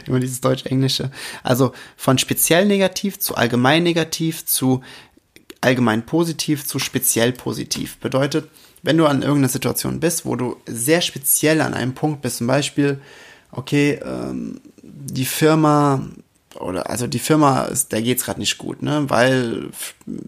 Immer 0.06 0.20
dieses 0.20 0.40
Deutsch-Englische. 0.40 1.10
Also 1.42 1.72
von 1.96 2.16
speziell 2.16 2.64
negativ 2.64 3.18
zu 3.18 3.34
allgemein 3.34 3.82
negativ 3.82 4.46
zu 4.46 4.82
allgemein 5.60 6.06
positiv 6.06 6.64
zu 6.66 6.78
speziell 6.78 7.32
positiv. 7.32 7.98
Bedeutet, 7.98 8.48
wenn 8.82 8.96
du 8.96 9.06
an 9.06 9.22
irgendeiner 9.22 9.48
Situation 9.48 10.00
bist, 10.00 10.24
wo 10.24 10.36
du 10.36 10.56
sehr 10.66 11.00
speziell 11.00 11.60
an 11.60 11.74
einem 11.74 11.94
Punkt 11.94 12.22
bist, 12.22 12.38
zum 12.38 12.46
Beispiel, 12.46 13.00
okay, 13.50 14.00
ähm, 14.04 14.60
die 14.82 15.24
Firma 15.24 16.08
oder 16.60 16.90
also 16.90 17.06
die 17.06 17.18
Firma, 17.18 17.62
ist, 17.62 17.92
der 17.92 18.02
geht's 18.02 18.24
gerade 18.24 18.40
nicht 18.40 18.58
gut, 18.58 18.82
ne, 18.82 19.04
weil 19.08 19.70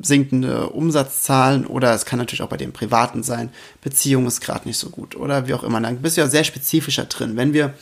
sinkende 0.02 0.70
Umsatzzahlen 0.70 1.66
oder 1.66 1.94
es 1.94 2.04
kann 2.04 2.18
natürlich 2.18 2.42
auch 2.42 2.49
bei 2.49 2.56
dem 2.56 2.73
Privaten 2.73 3.23
sein, 3.23 3.50
Beziehung 3.80 4.26
ist 4.26 4.40
gerade 4.40 4.66
nicht 4.66 4.78
so 4.78 4.90
gut 4.90 5.16
oder 5.16 5.47
wie 5.47 5.54
auch 5.54 5.64
immer. 5.64 5.80
Dann 5.80 6.02
bist 6.02 6.16
du 6.16 6.20
ja 6.20 6.28
sehr 6.28 6.44
spezifischer 6.44 7.04
drin. 7.04 7.37
Wenn 7.37 7.52
wir 7.52 7.75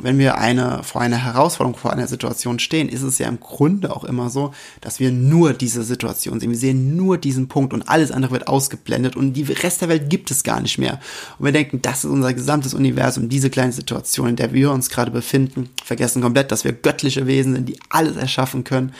wenn 0.00 0.18
wir 0.18 0.38
eine, 0.38 0.82
vor 0.84 1.00
einer 1.00 1.16
Herausforderung, 1.16 1.78
vor 1.78 1.92
einer 1.92 2.06
Situation 2.06 2.58
stehen, 2.58 2.88
ist 2.88 3.02
es 3.02 3.18
ja 3.18 3.28
im 3.28 3.40
Grunde 3.40 3.94
auch 3.94 4.04
immer 4.04 4.30
so, 4.30 4.52
dass 4.80 5.00
wir 5.00 5.10
nur 5.10 5.52
diese 5.52 5.82
Situation 5.82 6.38
sehen. 6.38 6.50
Wir 6.50 6.58
sehen 6.58 6.96
nur 6.96 7.18
diesen 7.18 7.48
Punkt 7.48 7.72
und 7.72 7.88
alles 7.88 8.12
andere 8.12 8.32
wird 8.32 8.46
ausgeblendet 8.46 9.16
und 9.16 9.32
die 9.32 9.42
Rest 9.42 9.80
der 9.80 9.88
Welt 9.88 10.08
gibt 10.08 10.30
es 10.30 10.44
gar 10.44 10.60
nicht 10.60 10.78
mehr. 10.78 11.00
Und 11.38 11.46
wir 11.46 11.52
denken, 11.52 11.82
das 11.82 12.04
ist 12.04 12.10
unser 12.10 12.32
gesamtes 12.32 12.74
Universum, 12.74 13.28
diese 13.28 13.50
kleine 13.50 13.72
Situation, 13.72 14.28
in 14.28 14.36
der 14.36 14.52
wir 14.52 14.70
uns 14.70 14.88
gerade 14.88 15.10
befinden, 15.10 15.70
vergessen 15.84 16.22
komplett, 16.22 16.52
dass 16.52 16.64
wir 16.64 16.72
göttliche 16.72 17.26
Wesen 17.26 17.54
sind, 17.54 17.68
die 17.68 17.78
alles 17.88 18.16
erschaffen 18.16 18.64
können 18.64 18.94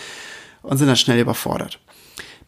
und 0.63 0.79
sind 0.79 0.89
dann 0.89 0.97
schnell 0.97 1.21
überfordert. 1.21 1.79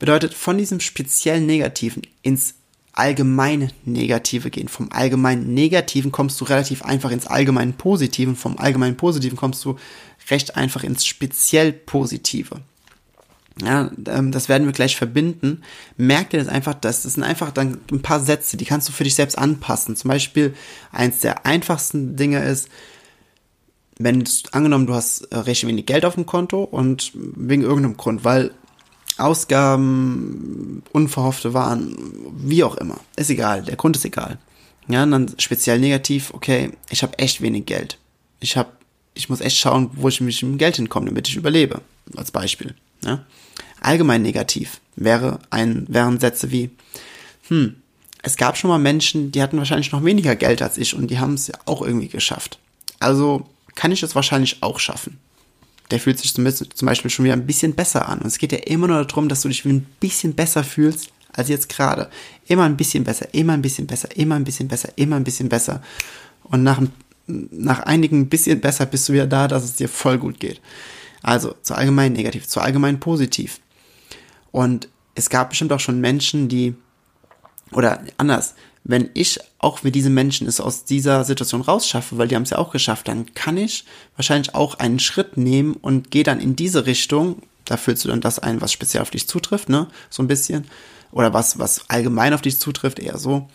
Bedeutet, 0.00 0.35
von 0.35 0.59
diesem 0.59 0.80
speziellen 0.80 1.47
Negativen 1.47 2.02
ins 2.23 2.54
allgemein 2.92 3.73
Negative 3.85 4.50
gehen. 4.50 4.68
Vom 4.68 4.90
allgemein 4.90 5.54
Negativen 5.54 6.12
kommst 6.12 6.40
du 6.40 6.44
relativ 6.44 6.82
einfach 6.82 7.11
ins 7.11 7.26
allgemein 7.26 7.75
Positiven. 7.75 8.37
Vom 8.37 8.59
allgemein 8.59 8.97
Positiven 8.97 9.37
kommst 9.37 9.64
du 9.64 9.76
recht 10.30 10.56
einfach 10.56 10.82
ins 10.82 11.04
speziell 11.06 11.73
Positive. 11.73 12.61
Ja, 13.62 13.90
ähm, 14.06 14.32
das 14.32 14.49
werden 14.49 14.66
wir 14.66 14.73
gleich 14.73 14.97
verbinden. 14.97 15.62
Merk 15.97 16.30
dir 16.30 16.38
das 16.38 16.49
einfach, 16.49 16.75
das 16.75 17.02
sind 17.02 17.23
einfach 17.23 17.50
dann 17.50 17.78
ein 17.90 18.02
paar 18.02 18.20
Sätze, 18.20 18.56
die 18.56 18.64
kannst 18.64 18.88
du 18.88 18.92
für 18.92 19.04
dich 19.04 19.14
selbst 19.14 19.37
anpassen. 19.37 19.97
Zum 19.97 20.09
Beispiel 20.09 20.54
eins 20.92 21.20
der 21.20 21.47
einfachsten 21.47 22.16
Dinge 22.16 22.42
ist, 22.42 22.68
wenn 23.99 24.25
angenommen 24.52 24.87
du 24.87 24.94
hast 24.94 25.23
äh, 25.25 25.37
recht 25.37 25.66
wenig 25.66 25.85
Geld 25.85 26.06
auf 26.06 26.14
dem 26.14 26.25
Konto 26.25 26.62
und 26.62 27.12
wegen 27.14 27.62
irgendeinem 27.62 27.99
Grund, 27.99 28.25
weil 28.25 28.52
Ausgaben, 29.21 30.83
unverhoffte 30.93 31.55
Waren, 31.55 31.97
wie 32.37 32.65
auch 32.65 32.77
immer. 32.77 32.99
Ist 33.17 33.31
egal, 33.31 33.62
der 33.62 33.77
Grund 33.77 33.97
ist 33.97 34.05
egal. 34.05 34.39
Ja, 34.89 35.03
und 35.03 35.11
dann 35.12 35.35
speziell 35.39 35.79
negativ, 35.79 36.33
okay, 36.35 36.73
ich 36.91 37.03
habe 37.03 37.19
echt 37.19 37.41
wenig 37.41 37.67
Geld. 37.67 37.99
Ich 38.41 38.57
habe, 38.57 38.71
ich 39.15 39.29
muss 39.29 39.41
echt 39.41 39.59
schauen, 39.59 39.91
wo 39.95 40.09
ich 40.09 40.21
mit 40.21 40.41
dem 40.41 40.59
Geld 40.59 40.77
hinkomme, 40.77 41.07
damit 41.07 41.29
ich 41.29 41.37
überlebe. 41.37 41.81
Als 42.17 42.31
Beispiel. 42.31 42.75
Ja. 43.05 43.25
Allgemein 43.81 44.23
negativ 44.23 44.81
wäre 44.97 45.39
ein, 45.50 45.87
wären 45.89 46.19
Sätze 46.19 46.50
wie, 46.50 46.71
hm, 47.49 47.77
es 48.23 48.37
gab 48.37 48.57
schon 48.57 48.69
mal 48.69 48.79
Menschen, 48.79 49.33
die 49.33 49.43
hatten 49.43 49.59
wahrscheinlich 49.59 49.93
noch 49.93 50.05
weniger 50.05 50.37
Geld 50.37 50.61
als 50.61 50.77
ich 50.77 50.95
und 50.95 51.09
die 51.09 51.19
haben 51.19 51.35
es 51.35 51.47
ja 51.47 51.55
auch 51.67 51.83
irgendwie 51.83 52.09
geschafft. 52.09 52.59
Also 52.99 53.47
kann 53.75 53.93
ich 53.93 54.03
es 54.03 54.15
wahrscheinlich 54.15 54.62
auch 54.62 54.79
schaffen 54.79 55.19
der 55.90 56.00
fühlt 56.00 56.18
sich 56.18 56.35
zum 56.35 56.44
Beispiel 56.44 57.11
schon 57.11 57.25
wieder 57.25 57.35
ein 57.35 57.47
bisschen 57.47 57.75
besser 57.75 58.09
an. 58.09 58.20
Und 58.20 58.26
es 58.26 58.38
geht 58.38 58.52
ja 58.52 58.59
immer 58.59 58.88
nur 58.88 59.04
darum, 59.04 59.28
dass 59.28 59.42
du 59.42 59.49
dich 59.49 59.64
ein 59.64 59.87
bisschen 59.99 60.35
besser 60.35 60.64
fühlst 60.64 61.11
als 61.32 61.49
jetzt 61.49 61.68
gerade. 61.68 62.11
Immer 62.47 62.64
ein 62.64 62.76
bisschen 62.76 63.04
besser, 63.04 63.32
immer 63.35 63.54
ein 63.54 63.62
bisschen 63.62 63.87
besser, 63.87 64.16
immer 64.16 64.37
ein 64.37 64.44
bisschen 64.44 64.68
besser, 64.68 64.90
immer 64.97 65.16
ein 65.16 65.25
bisschen 65.25 65.49
besser. 65.49 65.82
Und 66.44 66.62
nach, 66.62 66.80
nach 67.26 67.80
einigen 67.80 68.28
bisschen 68.28 68.61
besser 68.61 68.87
bist 68.87 69.09
du 69.09 69.12
wieder 69.12 69.26
da, 69.26 69.49
dass 69.49 69.64
es 69.64 69.75
dir 69.75 69.88
voll 69.88 70.18
gut 70.18 70.40
geht. 70.40 70.61
Also 71.23 71.54
zu 71.62 71.75
allgemein 71.75 72.12
negativ, 72.12 72.47
zu 72.47 72.61
allgemein 72.61 73.00
positiv. 73.00 73.61
Und 74.52 74.88
es 75.14 75.28
gab 75.28 75.50
bestimmt 75.50 75.73
auch 75.73 75.80
schon 75.80 76.00
Menschen, 76.00 76.49
die, 76.49 76.75
oder 77.73 78.03
anders, 78.17 78.55
wenn 78.85 79.11
ich 79.15 79.39
auch 79.59 79.85
wie 79.85 79.91
diese 79.91 80.11
Menschen 80.11 80.47
es 80.47 80.61
aus 80.61 80.85
dieser 80.85 81.25
Situation 81.25 81.61
rausschaffe, 81.61 82.17
weil 82.19 82.29
die 82.29 82.37
haben 82.37 82.45
es 82.45 82.50
ja 82.50 82.59
auch 82.59 82.73
geschafft, 82.73 83.09
dann 83.09 83.35
kann 83.35 83.57
ich 83.57 83.85
wahrscheinlich 84.17 84.55
auch 84.55 84.75
einen 84.77 84.99
Schritt 84.99 85.37
nehmen 85.37 85.75
und 85.75 86.11
gehe 86.11 86.25
dann 86.25 86.41
in 86.41 86.57
diese 86.57 86.87
Richtung. 86.87 87.43
Da 87.67 87.77
fühlst 87.77 88.05
du 88.05 88.09
dann 88.09 88.21
das 88.21 88.39
ein, 88.39 88.61
was 88.61 88.73
speziell 88.73 89.03
auf 89.03 89.11
dich 89.11 89.29
zutrifft, 89.29 89.69
ne? 89.69 89.87
So 90.09 90.23
ein 90.23 90.29
bisschen. 90.29 90.67
Oder 91.12 91.35
was, 91.35 91.59
was 91.59 91.89
allgemein 91.89 92.35
auf 92.35 92.41
dich 92.41 92.59
zutrifft, 92.59 92.99
eher 92.99 93.19
so. 93.19 93.49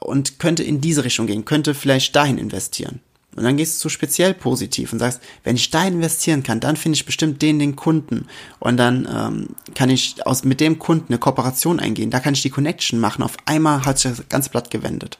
Und 0.00 0.38
könnte 0.38 0.62
in 0.62 0.80
diese 0.80 1.04
Richtung 1.04 1.26
gehen, 1.26 1.44
könnte 1.44 1.74
vielleicht 1.74 2.14
dahin 2.14 2.38
investieren. 2.38 3.00
Und 3.38 3.44
dann 3.44 3.56
gehst 3.56 3.76
du 3.76 3.82
zu 3.82 3.88
speziell 3.88 4.34
positiv 4.34 4.92
und 4.92 4.98
sagst, 4.98 5.20
wenn 5.44 5.56
ich 5.56 5.70
da 5.70 5.86
investieren 5.86 6.42
kann, 6.42 6.60
dann 6.60 6.76
finde 6.76 6.96
ich 6.96 7.06
bestimmt 7.06 7.40
den, 7.40 7.58
den 7.58 7.76
Kunden. 7.76 8.26
Und 8.58 8.76
dann 8.76 9.08
ähm, 9.10 9.48
kann 9.74 9.90
ich 9.90 10.26
aus, 10.26 10.44
mit 10.44 10.60
dem 10.60 10.78
Kunden 10.78 11.12
eine 11.12 11.18
Kooperation 11.18 11.78
eingehen. 11.78 12.10
Da 12.10 12.20
kann 12.20 12.34
ich 12.34 12.42
die 12.42 12.50
Connection 12.50 12.98
machen. 12.98 13.22
Auf 13.22 13.36
einmal 13.44 13.84
hat 13.84 13.98
sich 13.98 14.10
das 14.10 14.28
ganze 14.28 14.50
Blatt 14.50 14.70
gewendet. 14.70 15.18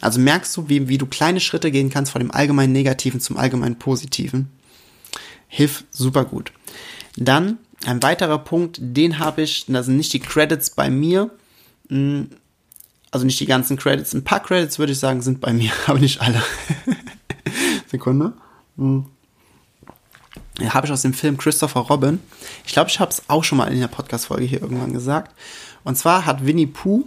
Also 0.00 0.18
merkst 0.18 0.56
du, 0.56 0.68
wie, 0.68 0.88
wie 0.88 0.98
du 0.98 1.06
kleine 1.06 1.40
Schritte 1.40 1.70
gehen 1.70 1.90
kannst 1.90 2.12
von 2.12 2.20
dem 2.20 2.30
allgemeinen 2.30 2.72
Negativen 2.72 3.20
zum 3.20 3.36
allgemeinen 3.36 3.78
Positiven. 3.78 4.50
Hilft 5.46 5.84
super 5.90 6.24
gut. 6.24 6.52
Dann 7.16 7.58
ein 7.86 8.02
weiterer 8.02 8.38
Punkt, 8.38 8.78
den 8.80 9.18
habe 9.18 9.42
ich, 9.42 9.66
das 9.66 9.86
sind 9.86 9.96
nicht 9.96 10.12
die 10.12 10.20
Credits 10.20 10.70
bei 10.70 10.90
mir, 10.90 11.30
hm, 11.88 12.30
also 13.10 13.26
nicht 13.26 13.40
die 13.40 13.46
ganzen 13.46 13.76
Credits, 13.76 14.14
ein 14.14 14.24
paar 14.24 14.42
Credits 14.42 14.78
würde 14.78 14.92
ich 14.92 14.98
sagen, 14.98 15.22
sind 15.22 15.40
bei 15.40 15.52
mir, 15.52 15.72
aber 15.86 15.98
nicht 15.98 16.20
alle. 16.20 16.42
Sekunde. 17.90 18.32
Hm. 18.76 19.06
Habe 20.68 20.86
ich 20.86 20.92
aus 20.92 21.02
dem 21.02 21.14
Film 21.14 21.36
Christopher 21.38 21.80
Robin. 21.80 22.20
Ich 22.66 22.72
glaube, 22.72 22.90
ich 22.90 23.00
habe 23.00 23.10
es 23.10 23.22
auch 23.28 23.44
schon 23.44 23.58
mal 23.58 23.72
in 23.72 23.80
der 23.80 23.88
Podcast-Folge 23.88 24.44
hier 24.44 24.62
irgendwann 24.62 24.92
gesagt. 24.92 25.34
Und 25.84 25.96
zwar 25.96 26.26
hat 26.26 26.44
Winnie 26.44 26.66
Pooh, 26.66 27.06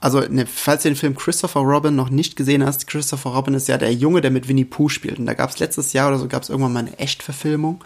also 0.00 0.20
ne, 0.20 0.46
falls 0.46 0.82
du 0.82 0.90
den 0.90 0.96
Film 0.96 1.16
Christopher 1.16 1.60
Robin 1.60 1.96
noch 1.96 2.10
nicht 2.10 2.36
gesehen 2.36 2.64
hast, 2.64 2.86
Christopher 2.86 3.30
Robin 3.30 3.54
ist 3.54 3.68
ja 3.68 3.78
der 3.78 3.92
Junge, 3.92 4.20
der 4.20 4.30
mit 4.30 4.48
Winnie 4.48 4.64
Pooh 4.64 4.88
spielt. 4.88 5.18
Und 5.18 5.26
da 5.26 5.34
gab 5.34 5.50
es 5.50 5.58
letztes 5.58 5.92
Jahr 5.92 6.08
oder 6.08 6.18
so, 6.18 6.28
gab 6.28 6.42
es 6.42 6.50
irgendwann 6.50 6.74
mal 6.74 6.80
eine 6.80 6.98
Echtverfilmung. 6.98 7.82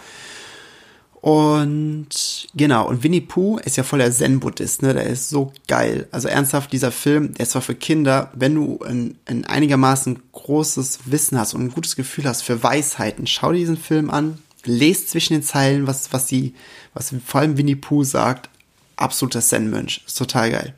Und 1.20 2.46
genau, 2.54 2.88
und 2.88 3.02
Winnie 3.02 3.20
Pooh 3.20 3.58
ist 3.58 3.76
ja 3.76 3.82
voll 3.82 3.98
der 3.98 4.12
Zen-Buddhist, 4.12 4.82
ne? 4.82 4.94
Der 4.94 5.04
ist 5.04 5.30
so 5.30 5.52
geil. 5.66 6.06
Also 6.12 6.28
ernsthaft, 6.28 6.72
dieser 6.72 6.92
Film, 6.92 7.34
der 7.34 7.44
ist 7.44 7.52
zwar 7.52 7.62
für 7.62 7.74
Kinder, 7.74 8.30
wenn 8.34 8.54
du 8.54 8.80
ein, 8.84 9.16
ein 9.26 9.44
einigermaßen 9.44 10.20
großes 10.32 11.00
Wissen 11.06 11.38
hast 11.38 11.54
und 11.54 11.62
ein 11.62 11.72
gutes 11.72 11.96
Gefühl 11.96 12.24
hast 12.24 12.42
für 12.42 12.62
Weisheiten, 12.62 13.26
schau 13.26 13.52
dir 13.52 13.58
diesen 13.58 13.76
Film 13.76 14.10
an, 14.10 14.38
lest 14.64 15.10
zwischen 15.10 15.32
den 15.32 15.42
Zeilen, 15.42 15.86
was, 15.88 16.12
was 16.12 16.28
sie, 16.28 16.54
was 16.94 17.12
vor 17.24 17.40
allem 17.40 17.56
Winnie 17.56 17.76
Pooh 17.76 18.04
sagt. 18.04 18.48
Absoluter 18.96 19.40
Zen-Mönch. 19.40 20.02
Ist 20.06 20.18
total 20.18 20.50
geil. 20.50 20.74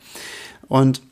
Und 0.69 1.03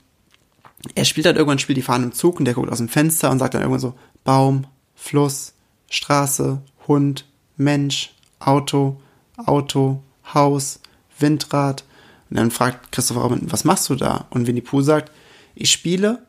er 0.95 1.05
spielt 1.05 1.27
halt 1.27 1.37
irgendwann, 1.37 1.59
spielt 1.59 1.77
die 1.77 1.83
Fahne 1.83 2.05
im 2.05 2.13
Zug 2.13 2.39
und 2.39 2.45
der 2.45 2.55
guckt 2.55 2.71
aus 2.71 2.79
dem 2.79 2.89
Fenster 2.89 3.31
und 3.31 3.41
sagt 3.41 3.55
dann 3.55 3.63
irgendwann 3.63 3.81
so, 3.81 3.95
Baum, 4.25 4.67
Fluss, 4.95 5.53
Straße, 5.91 6.61
Hund, 6.87 7.27
Mensch, 7.57 8.15
Auto, 8.39 9.01
Auto, 9.39 10.03
Haus, 10.35 10.81
Windrad. 11.19 11.85
Und 12.31 12.37
dann 12.37 12.51
fragt 12.51 12.93
Christopher 12.93 13.23
Robin, 13.23 13.51
was 13.51 13.65
machst 13.65 13.89
du 13.89 13.95
da? 13.95 14.27
Und 14.31 14.47
Winnie 14.47 14.61
Pooh 14.61 14.83
sagt, 14.83 15.11
ich 15.55 15.71
spiele, 15.71 16.23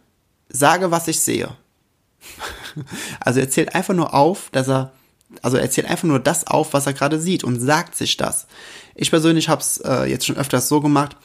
sage, 0.49 0.91
was 0.91 1.07
ich 1.07 1.19
sehe. 1.19 1.49
also 3.19 3.39
er 3.39 3.49
zählt 3.49 3.75
einfach 3.75 3.93
nur 3.93 4.13
auf, 4.13 4.49
dass 4.51 4.67
er, 4.67 4.91
also 5.41 5.57
er 5.57 5.69
zählt 5.69 5.87
einfach 5.87 6.07
nur 6.07 6.19
das 6.19 6.47
auf, 6.47 6.73
was 6.73 6.87
er 6.87 6.93
gerade 6.93 7.19
sieht 7.19 7.43
und 7.43 7.59
sagt 7.59 7.95
sich 7.95 8.17
das. 8.17 8.47
Ich 8.95 9.09
persönlich 9.09 9.49
habe 9.49 9.61
es 9.61 9.77
äh, 9.77 10.05
jetzt 10.05 10.25
schon 10.25 10.37
öfters 10.37 10.67
so 10.67 10.81
gemacht, 10.81 11.15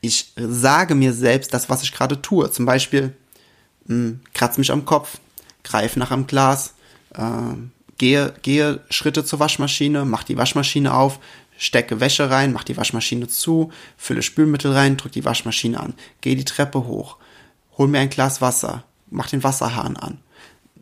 ich 0.00 0.32
sage 0.36 0.94
mir 0.94 1.12
selbst 1.12 1.54
das, 1.54 1.68
was 1.68 1.82
ich 1.82 1.92
gerade 1.92 2.20
tue. 2.20 2.50
Zum 2.50 2.66
Beispiel, 2.66 3.16
mh, 3.86 3.94
hm, 3.94 4.20
kratz 4.34 4.58
mich 4.58 4.70
am 4.70 4.84
Kopf, 4.84 5.18
greif 5.64 5.96
nach 5.96 6.10
einem 6.10 6.26
Glas, 6.26 6.74
äh, 7.14 7.22
gehe, 7.98 8.34
gehe 8.42 8.80
Schritte 8.90 9.24
zur 9.24 9.40
Waschmaschine, 9.40 10.04
mach 10.04 10.24
die 10.24 10.36
Waschmaschine 10.36 10.94
auf, 10.94 11.18
stecke 11.58 12.00
Wäsche 12.00 12.30
rein, 12.30 12.52
mach 12.52 12.64
die 12.64 12.76
Waschmaschine 12.76 13.28
zu, 13.28 13.70
fülle 13.96 14.22
Spülmittel 14.22 14.72
rein, 14.72 14.96
drück 14.96 15.12
die 15.12 15.24
Waschmaschine 15.24 15.80
an, 15.80 15.94
gehe 16.20 16.36
die 16.36 16.44
Treppe 16.44 16.86
hoch, 16.86 17.16
hol 17.78 17.88
mir 17.88 18.00
ein 18.00 18.10
Glas 18.10 18.40
Wasser, 18.40 18.84
mach 19.10 19.28
den 19.28 19.42
Wasserhahn 19.42 19.96
an. 19.96 20.18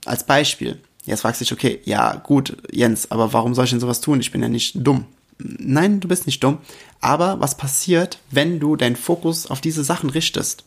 Als 0.04 0.24
Beispiel. 0.24 0.80
Jetzt 1.06 1.20
fragst 1.20 1.40
du 1.40 1.44
dich, 1.44 1.52
okay, 1.52 1.80
ja, 1.84 2.14
gut, 2.14 2.56
Jens, 2.72 3.10
aber 3.10 3.32
warum 3.32 3.54
soll 3.54 3.66
ich 3.66 3.70
denn 3.70 3.80
sowas 3.80 4.00
tun? 4.00 4.20
Ich 4.20 4.32
bin 4.32 4.42
ja 4.42 4.48
nicht 4.48 4.74
dumm. 4.74 5.04
Nein, 5.38 6.00
du 6.00 6.08
bist 6.08 6.26
nicht 6.26 6.42
dumm. 6.42 6.58
Aber 7.00 7.40
was 7.40 7.56
passiert, 7.56 8.18
wenn 8.30 8.60
du 8.60 8.76
deinen 8.76 8.96
Fokus 8.96 9.46
auf 9.46 9.60
diese 9.60 9.84
Sachen 9.84 10.08
richtest? 10.08 10.64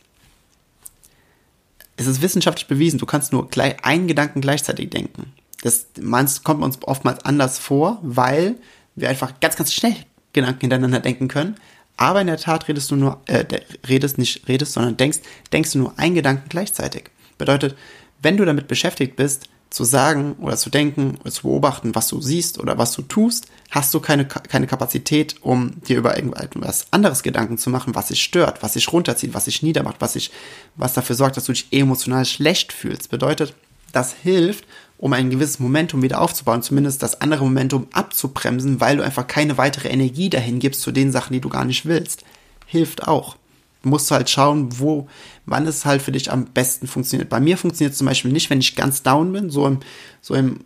Es 1.95 2.05
ist 2.05 2.21
wissenschaftlich 2.21 2.67
bewiesen, 2.67 2.99
du 2.99 3.07
kannst 3.07 3.31
nur 3.31 3.49
gleich 3.49 3.83
einen 3.83 4.07
Gedanken 4.07 4.41
gleichzeitig 4.41 4.91
denken. 4.91 5.33
Das 5.67 5.87
meinst, 5.99 6.45
kommt 6.45 6.63
uns 6.63 6.79
oftmals 6.83 7.25
anders 7.25 7.59
vor, 7.59 7.99
weil 8.01 8.55
wir 8.95 9.09
einfach 9.09 9.39
ganz, 9.41 9.57
ganz 9.57 9.73
schnell 9.73 9.95
Gedanken 10.31 10.61
hintereinander 10.61 11.01
denken 11.01 11.27
können. 11.27 11.55
Aber 11.97 12.21
in 12.21 12.27
der 12.27 12.37
Tat 12.37 12.69
redest 12.69 12.89
du 12.89 12.95
nur, 12.95 13.19
äh, 13.25 13.43
redest 13.87 14.17
nicht 14.17 14.47
redest, 14.47 14.73
sondern 14.73 14.95
denkst, 14.95 15.19
denkst 15.51 15.73
du 15.73 15.79
nur 15.79 15.99
einen 15.99 16.15
Gedanken 16.15 16.47
gleichzeitig. 16.47 17.09
Bedeutet, 17.37 17.75
wenn 18.21 18.37
du 18.37 18.45
damit 18.45 18.69
beschäftigt 18.69 19.17
bist, 19.17 19.49
zu 19.69 19.83
sagen 19.83 20.37
oder 20.39 20.55
zu 20.55 20.69
denken 20.69 21.17
oder 21.19 21.31
zu 21.31 21.41
beobachten, 21.41 21.93
was 21.95 22.07
du 22.07 22.21
siehst 22.21 22.59
oder 22.59 22.77
was 22.77 22.93
du 22.93 23.01
tust, 23.01 23.47
hast 23.69 23.93
du 23.93 23.99
keine, 23.99 24.25
keine 24.25 24.67
Kapazität, 24.67 25.35
um 25.41 25.81
dir 25.81 25.97
über 25.97 26.15
irgendwas 26.15 26.87
anderes 26.91 27.23
Gedanken 27.23 27.57
zu 27.57 27.69
machen, 27.69 27.93
was 27.93 28.07
dich 28.07 28.23
stört, 28.23 28.63
was 28.63 28.73
dich 28.73 28.93
runterzieht, 28.93 29.33
was 29.33 29.45
dich 29.45 29.63
niedermacht, 29.63 29.97
was 29.99 30.13
sich, 30.13 30.31
was 30.77 30.93
dafür 30.93 31.17
sorgt, 31.17 31.35
dass 31.35 31.43
du 31.43 31.51
dich 31.51 31.67
emotional 31.71 32.23
schlecht 32.23 32.71
fühlst. 32.71 33.09
Bedeutet, 33.09 33.53
das 33.91 34.13
hilft, 34.13 34.65
um 34.97 35.13
ein 35.13 35.29
gewisses 35.29 35.59
Momentum 35.59 36.01
wieder 36.01 36.21
aufzubauen, 36.21 36.63
zumindest 36.63 37.03
das 37.03 37.21
andere 37.21 37.43
Momentum 37.43 37.87
abzubremsen, 37.91 38.81
weil 38.81 38.97
du 38.97 39.03
einfach 39.03 39.27
keine 39.27 39.57
weitere 39.57 39.89
Energie 39.89 40.29
dahin 40.29 40.59
gibst 40.59 40.81
zu 40.81 40.91
den 40.91 41.11
Sachen, 41.11 41.33
die 41.33 41.41
du 41.41 41.49
gar 41.49 41.65
nicht 41.65 41.85
willst. 41.85 42.23
Hilft 42.65 43.07
auch. 43.07 43.35
Du 43.83 43.89
musst 43.89 44.09
halt 44.09 44.29
schauen, 44.29 44.79
wo, 44.79 45.07
wann 45.45 45.67
es 45.67 45.85
halt 45.85 46.01
für 46.01 46.11
dich 46.11 46.31
am 46.31 46.45
besten 46.45 46.87
funktioniert. 46.87 47.29
Bei 47.29 47.39
mir 47.39 47.57
funktioniert 47.57 47.91
es 47.93 47.99
zum 47.99 48.07
Beispiel 48.07 48.31
nicht, 48.31 48.49
wenn 48.49 48.59
ich 48.59 48.75
ganz 48.75 49.03
down 49.03 49.31
bin, 49.31 49.49
so 49.49 49.67
im, 49.67 49.79
so 50.21 50.33
im 50.33 50.59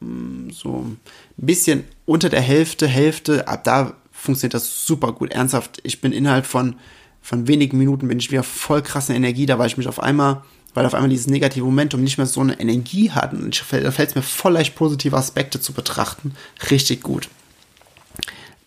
mm, 0.00 0.50
so 0.50 0.86
ein 0.86 0.98
bisschen 1.36 1.84
unter 2.06 2.28
der 2.28 2.40
Hälfte, 2.40 2.86
Hälfte, 2.86 3.48
ab 3.48 3.64
da 3.64 3.94
funktioniert 4.12 4.54
das 4.54 4.86
super 4.86 5.12
gut. 5.12 5.32
Ernsthaft, 5.32 5.80
ich 5.82 6.00
bin 6.00 6.12
innerhalb 6.12 6.46
von, 6.46 6.76
von 7.20 7.48
wenigen 7.48 7.76
Minuten 7.76 8.06
bin 8.08 8.18
ich 8.18 8.30
wieder 8.30 8.44
voll 8.44 8.82
krasse 8.82 9.14
Energie, 9.14 9.46
da 9.46 9.58
weil 9.58 9.66
ich 9.66 9.76
mich 9.76 9.88
auf 9.88 10.00
einmal, 10.00 10.42
weil 10.74 10.86
auf 10.86 10.94
einmal 10.94 11.08
dieses 11.08 11.28
negative 11.28 11.64
Momentum 11.64 12.02
nicht 12.02 12.18
mehr 12.18 12.26
so 12.26 12.40
eine 12.40 12.58
Energie 12.60 13.10
hat 13.12 13.32
und 13.32 13.54
ich, 13.54 13.64
da 13.70 13.90
fällt 13.90 14.10
es 14.10 14.14
mir 14.14 14.22
voll 14.22 14.52
leicht 14.52 14.74
positive 14.74 15.16
Aspekte 15.16 15.60
zu 15.60 15.72
betrachten. 15.72 16.34
Richtig 16.70 17.02
gut. 17.02 17.28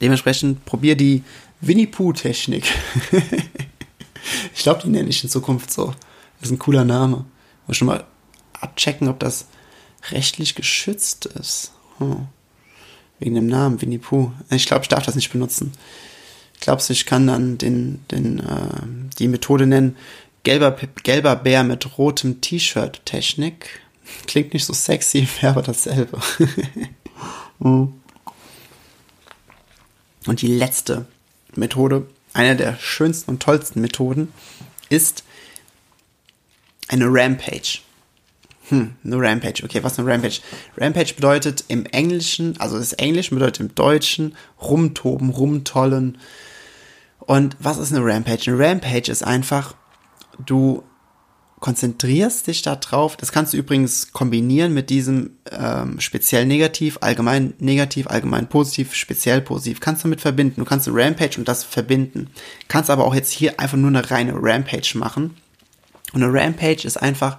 Dementsprechend 0.01 0.63
probier 0.65 0.95
die 0.95 1.23
Winnie 1.59 1.87
Pooh 1.87 2.13
Technik. 2.13 2.71
ich 4.55 4.63
glaube, 4.63 4.81
die 4.83 4.89
nenne 4.89 5.09
ich 5.09 5.23
in 5.23 5.29
Zukunft 5.29 5.71
so. 5.71 5.87
Das 6.39 6.49
ist 6.49 6.51
ein 6.51 6.59
cooler 6.59 6.85
Name. 6.85 7.25
Muss 7.65 7.77
schon 7.77 7.87
mal 7.87 8.05
abchecken, 8.61 9.09
ob 9.09 9.19
das 9.19 9.47
rechtlich 10.11 10.55
geschützt 10.55 11.25
ist. 11.25 11.73
Hm. 11.97 12.27
Wegen 13.19 13.35
dem 13.35 13.47
Namen 13.47 13.81
Winnie 13.81 13.97
Pooh. 13.97 14.31
Ich 14.49 14.67
glaube, 14.67 14.83
ich 14.83 14.89
darf 14.89 15.05
das 15.05 15.15
nicht 15.15 15.31
benutzen. 15.31 15.73
Glaubst 16.59 16.89
du, 16.89 16.93
ich 16.93 17.05
kann 17.05 17.27
dann 17.27 17.57
den, 17.57 18.03
den, 18.11 18.39
äh, 18.39 19.13
die 19.19 19.27
Methode 19.27 19.67
nennen, 19.67 19.95
gelber, 20.47 20.77
gelber 21.03 21.35
Bär 21.35 21.65
mit 21.65 21.97
rotem 21.97 22.39
T-Shirt 22.39 23.01
Technik? 23.03 23.81
Klingt 24.27 24.53
nicht 24.53 24.63
so 24.63 24.71
sexy, 24.71 25.27
wäre 25.41 25.51
aber 25.51 25.61
dasselbe. 25.61 26.21
hm. 27.59 27.93
Und 30.25 30.41
die 30.41 30.47
letzte 30.47 31.05
Methode, 31.55 32.07
eine 32.31 32.55
der 32.55 32.77
schönsten 32.79 33.31
und 33.31 33.43
tollsten 33.43 33.81
Methoden, 33.81 34.31
ist 34.87 35.25
eine 36.87 37.07
Rampage. 37.07 37.79
Hm, 38.69 38.95
eine 39.03 39.17
Rampage. 39.17 39.65
Okay, 39.65 39.83
was 39.83 39.93
ist 39.93 39.99
eine 39.99 40.09
Rampage? 40.09 40.39
Rampage 40.77 41.13
bedeutet 41.13 41.65
im 41.67 41.85
Englischen, 41.87 42.57
also 42.59 42.77
das 42.77 42.93
Englischen 42.93 43.35
bedeutet 43.35 43.59
im 43.59 43.75
Deutschen 43.75 44.37
rumtoben, 44.61 45.29
rumtollen. 45.29 46.17
Und 47.19 47.57
was 47.59 47.79
ist 47.79 47.93
eine 47.93 48.05
Rampage? 48.05 48.49
Eine 48.49 48.59
Rampage 48.59 49.11
ist 49.11 49.25
einfach, 49.25 49.75
du 50.45 50.83
konzentrierst 51.59 52.47
dich 52.47 52.61
darauf. 52.61 53.17
Das 53.17 53.31
kannst 53.31 53.53
du 53.53 53.57
übrigens 53.57 54.11
kombinieren 54.11 54.73
mit 54.73 54.89
diesem 54.89 55.31
ähm, 55.51 55.99
speziell 55.99 56.45
negativ, 56.45 56.99
allgemein 57.01 57.53
negativ, 57.59 58.07
allgemein 58.07 58.47
positiv, 58.47 58.93
speziell 58.93 59.41
positiv. 59.41 59.79
Kannst 59.79 60.03
du 60.03 60.07
mit 60.07 60.21
verbinden. 60.21 60.61
Du 60.61 60.65
kannst 60.65 60.87
eine 60.87 60.97
Rampage 60.97 61.37
und 61.37 61.47
das 61.47 61.63
verbinden. 61.63 62.29
Kannst 62.67 62.89
aber 62.89 63.05
auch 63.05 63.15
jetzt 63.15 63.31
hier 63.31 63.59
einfach 63.59 63.77
nur 63.77 63.89
eine 63.89 64.09
reine 64.11 64.33
Rampage 64.35 64.97
machen. 64.97 65.35
Und 66.13 66.23
eine 66.23 66.31
Rampage 66.31 66.85
ist 66.85 66.97
einfach, 66.97 67.37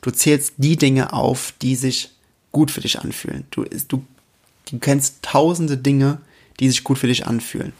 du 0.00 0.10
zählst 0.10 0.54
die 0.56 0.76
Dinge 0.76 1.12
auf, 1.12 1.54
die 1.62 1.76
sich 1.76 2.10
gut 2.52 2.70
für 2.70 2.80
dich 2.80 2.98
anfühlen. 2.98 3.44
Du, 3.50 3.64
du, 3.64 4.04
du 4.70 4.78
kennst 4.80 5.22
tausende 5.22 5.76
Dinge, 5.78 6.18
die 6.58 6.68
sich 6.68 6.82
gut 6.82 6.98
für 6.98 7.06
dich 7.06 7.26
anfühlen. 7.26 7.72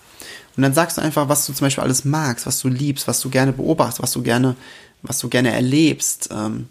Und 0.57 0.63
dann 0.63 0.75
sagst 0.75 0.99
du 0.99 1.03
einfach, 1.03 1.29
was 1.29 1.47
du 1.47 1.53
zum 1.53 1.67
Beispiel 1.67 1.85
alles 1.85 2.05
magst, 2.05 2.47
was 2.47 2.61
du 2.61 2.69
liebst, 2.69 3.09
was 3.09 3.21
du 3.21 3.31
gerne 3.31 3.53
beobachtest, 3.53 4.03
was 4.03 4.13
du 4.13 4.23
gerne 4.23 4.57
was 5.03 5.19
du 5.19 5.29
gerne 5.29 5.53
erlebst. 5.53 6.29
Ähm, 6.33 6.69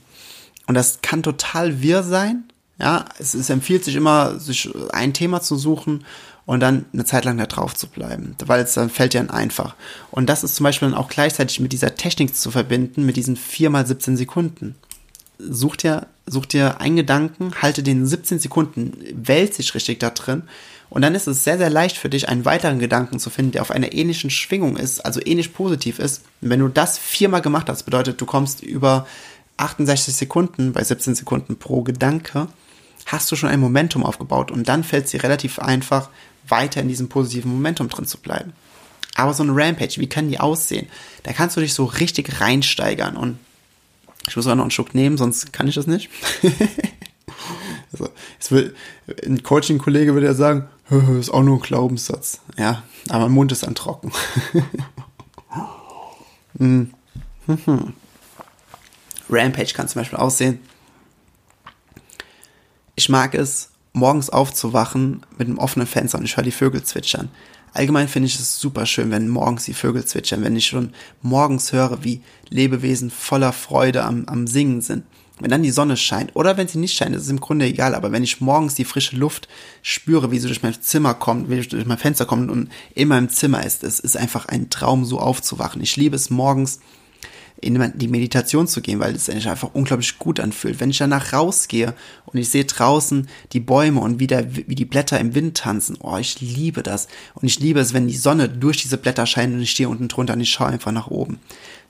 und 0.68 0.76
das 0.76 1.00
kann 1.02 1.24
total 1.24 1.82
wirr 1.82 2.04
sein. 2.04 2.44
Ja, 2.80 3.06
es, 3.18 3.34
es 3.34 3.50
empfiehlt 3.50 3.84
sich 3.84 3.96
immer, 3.96 4.40
sich 4.40 4.70
ein 4.92 5.14
Thema 5.14 5.42
zu 5.42 5.58
suchen 5.58 6.06
und 6.46 6.62
dann 6.62 6.86
eine 6.94 7.06
Zeit 7.06 7.26
lang 7.26 7.38
da 7.38 7.46
drauf 7.46 7.76
zu 7.76 7.88
bleiben, 7.88 8.36
weil 8.46 8.62
es 8.62 8.74
dann 8.74 8.90
fällt 8.90 9.14
dir 9.14 9.20
dann 9.20 9.30
einfach. 9.30 9.76
Und 10.12 10.28
das 10.28 10.44
ist 10.44 10.56
zum 10.56 10.64
Beispiel 10.64 10.90
dann 10.90 10.98
auch 10.98 11.10
gleichzeitig 11.10 11.60
mit 11.60 11.74
dieser 11.74 11.96
Technik 11.96 12.36
zu 12.36 12.52
verbinden, 12.52 13.06
mit 13.06 13.18
diesen 13.18 13.36
4 13.36 13.70
mal 13.70 13.86
17 13.86 14.18
Sekunden. 14.18 14.76
Such 15.38 15.78
dir, 15.78 16.08
such 16.30 16.46
dir 16.46 16.80
einen 16.80 16.96
Gedanken, 16.96 17.54
halte 17.62 17.84
den 17.84 18.06
17 18.06 18.40
Sekunden, 18.40 18.98
wälz 19.14 19.58
dich 19.58 19.74
richtig 19.76 20.00
da 20.00 20.10
drin 20.10 20.44
und 20.90 21.04
dann 21.04 21.16
ist 21.16 21.28
es 21.28 21.44
sehr, 21.44 21.58
sehr 21.58 21.70
leicht 21.70 21.98
für 21.98 22.10
dich, 22.10 22.30
einen 22.30 22.46
weiteren 22.46 22.80
Gedanken 22.80 23.20
zu 23.20 23.30
finden, 23.30 23.52
der 23.52 23.62
auf 23.62 23.72
einer 23.72 23.94
ähnlichen 23.94 24.30
Schwingung 24.30 24.76
ist, 24.76 25.06
also 25.06 25.22
ähnlich 25.24 25.54
positiv 25.54 26.00
ist. 26.00 26.24
Und 26.42 26.50
wenn 26.50 26.60
du 26.60 26.68
das 26.68 26.98
viermal 26.98 27.42
gemacht 27.42 27.70
hast, 27.70 27.84
bedeutet, 27.84 28.20
du 28.20 28.26
kommst 28.26 28.64
über 28.64 29.06
68 29.58 30.16
Sekunden 30.16 30.74
bei 30.74 30.84
17 30.84 31.16
Sekunden 31.16 31.58
pro 31.58 31.84
Gedanke, 31.84 32.48
hast 33.06 33.32
du 33.32 33.36
schon 33.36 33.50
ein 33.50 33.60
Momentum 33.60 34.04
aufgebaut 34.04 34.52
und 34.52 34.68
dann 34.68 34.84
fällt 34.84 35.06
es 35.06 35.12
dir 35.12 35.24
relativ 35.24 35.60
einfach, 35.60 36.10
weiter 36.48 36.82
in 36.82 36.88
diesem 36.88 37.10
positiven 37.10 37.52
Momentum 37.52 37.90
drin 37.90 38.06
zu 38.06 38.18
bleiben. 38.18 38.54
Aber 39.16 39.34
so 39.34 39.44
eine 39.44 39.56
Rampage, 39.56 39.98
wie 39.98 40.08
kann 40.08 40.30
die 40.30 40.40
aussehen? 40.40 40.88
Da 41.24 41.34
kannst 41.34 41.56
du 41.56 41.62
dich 41.62 41.74
so 41.74 41.86
richtig 41.86 42.42
reinsteigern 42.42 43.18
und 43.18 43.38
ich 44.30 44.36
muss 44.36 44.48
auch 44.48 44.56
noch 44.56 44.64
einen 44.64 44.72
Schluck 44.72 44.94
nehmen, 44.94 45.18
sonst 45.18 45.52
kann 45.52 45.68
ich 45.68 45.76
das 45.76 45.88
nicht. 45.88 46.10
also, 47.92 48.10
will, 48.50 48.76
ein 49.26 49.42
Coaching-Kollege 49.44 50.14
würde 50.14 50.28
ja 50.28 50.34
sagen, 50.34 50.70
ist 51.20 51.32
auch 51.32 51.44
nur 51.44 51.58
ein 51.58 51.62
Glaubenssatz. 51.62 52.42
Ja, 52.58 52.84
aber 53.10 53.26
mein 53.26 53.34
Mund 53.34 53.52
ist 53.52 53.64
dann 53.64 53.76
trocken. 53.76 54.12
Hm. 56.58 56.92
Rampage 59.30 59.74
kann 59.74 59.88
zum 59.88 60.02
Beispiel 60.02 60.20
aussehen. 60.20 60.60
Ich 62.96 63.08
mag 63.08 63.34
es, 63.34 63.70
morgens 63.94 64.30
aufzuwachen 64.30 65.26
mit 65.38 65.48
einem 65.48 65.58
offenen 65.58 65.88
Fenster 65.88 66.18
und 66.18 66.26
ich 66.26 66.38
höre 66.38 66.44
die 66.44 66.52
Vögel 66.52 66.84
zwitschern. 66.84 67.30
Allgemein 67.74 68.08
finde 68.08 68.28
ich 68.28 68.36
es 68.36 68.60
super 68.60 68.86
schön, 68.86 69.12
wenn 69.12 69.30
morgens 69.30 69.66
die 69.66 69.74
Vögel 69.74 70.04
zwitschern, 70.04 70.44
wenn 70.44 70.56
ich 70.56 70.68
schon 70.68 70.94
morgens 71.22 71.72
höre, 71.72 72.04
wie 72.04 72.22
Lebewesen 72.50 73.12
voller 73.12 73.54
Freude 73.54 74.04
am, 74.04 74.26
am 74.26 74.48
Singen 74.48 74.82
sind. 74.82 75.04
Wenn 75.40 75.52
dann 75.52 75.64
die 75.64 75.72
Sonne 75.72 75.96
scheint 75.96 76.36
oder 76.36 76.58
wenn 76.58 76.68
sie 76.68 76.80
nicht 76.80 76.98
scheint, 76.98 77.16
ist 77.16 77.24
es 77.24 77.30
im 77.30 77.40
Grunde 77.40 77.66
egal, 77.66 77.96
aber 77.96 78.12
wenn 78.12 78.24
ich 78.24 78.42
morgens 78.42 78.76
die 78.76 78.84
frische 78.84 79.16
Luft 79.16 79.48
spüre, 79.82 80.32
wie 80.32 80.40
sie 80.40 80.48
durch 80.48 80.64
mein 80.64 80.82
Zimmer 80.82 81.14
kommt, 81.14 81.50
wie 81.50 81.62
sie 81.62 81.70
durch 81.70 81.86
mein 81.86 81.98
Fenster 81.98 82.26
kommt 82.26 82.52
und 82.52 82.70
in 82.94 83.08
meinem 83.08 83.30
Zimmer 83.30 83.66
ist, 83.66 83.84
es 83.84 84.00
ist 84.00 84.18
einfach 84.18 84.48
ein 84.48 84.70
Traum, 84.70 85.06
so 85.06 85.20
aufzuwachen. 85.20 85.82
Ich 85.82 85.96
liebe 85.96 86.18
es 86.18 86.30
morgens 86.30 86.80
in 87.62 87.94
die 87.96 88.08
Meditation 88.08 88.68
zu 88.68 88.82
gehen, 88.82 89.00
weil 89.00 89.16
es 89.16 89.26
sich 89.26 89.50
einfach 89.50 89.72
unglaublich 89.74 90.18
gut 90.18 90.40
anfühlt. 90.40 90.80
Wenn 90.80 90.90
ich 90.90 90.98
danach 90.98 91.34
rausgehe 91.34 91.94
und 92.26 92.40
ich 92.40 92.50
sehe 92.50 92.66
draußen 92.66 93.28
die 93.52 93.60
Bäume 93.60 94.00
und 94.00 94.20
wie, 94.20 94.28
der, 94.28 94.56
wie 94.56 94.76
die 94.76 94.86
Blätter 94.86 95.20
im 95.20 95.36
Wind 95.36 95.58
tanzen, 95.58 95.98
oh, 96.02 96.18
ich 96.18 96.40
liebe 96.40 96.84
das. 96.84 97.08
Und 97.36 97.48
ich 97.48 97.60
liebe 97.60 97.80
es, 97.80 97.94
wenn 97.94 98.08
die 98.08 98.16
Sonne 98.16 98.48
durch 98.48 98.78
diese 98.78 98.98
Blätter 98.98 99.26
scheint 99.26 99.54
und 99.54 99.62
ich 99.62 99.72
stehe 99.72 99.90
unten 99.90 100.08
drunter 100.08 100.34
und 100.34 100.42
ich 100.42 100.52
schaue 100.52 100.68
einfach 100.68 100.92
nach 100.92 101.08
oben. 101.08 101.40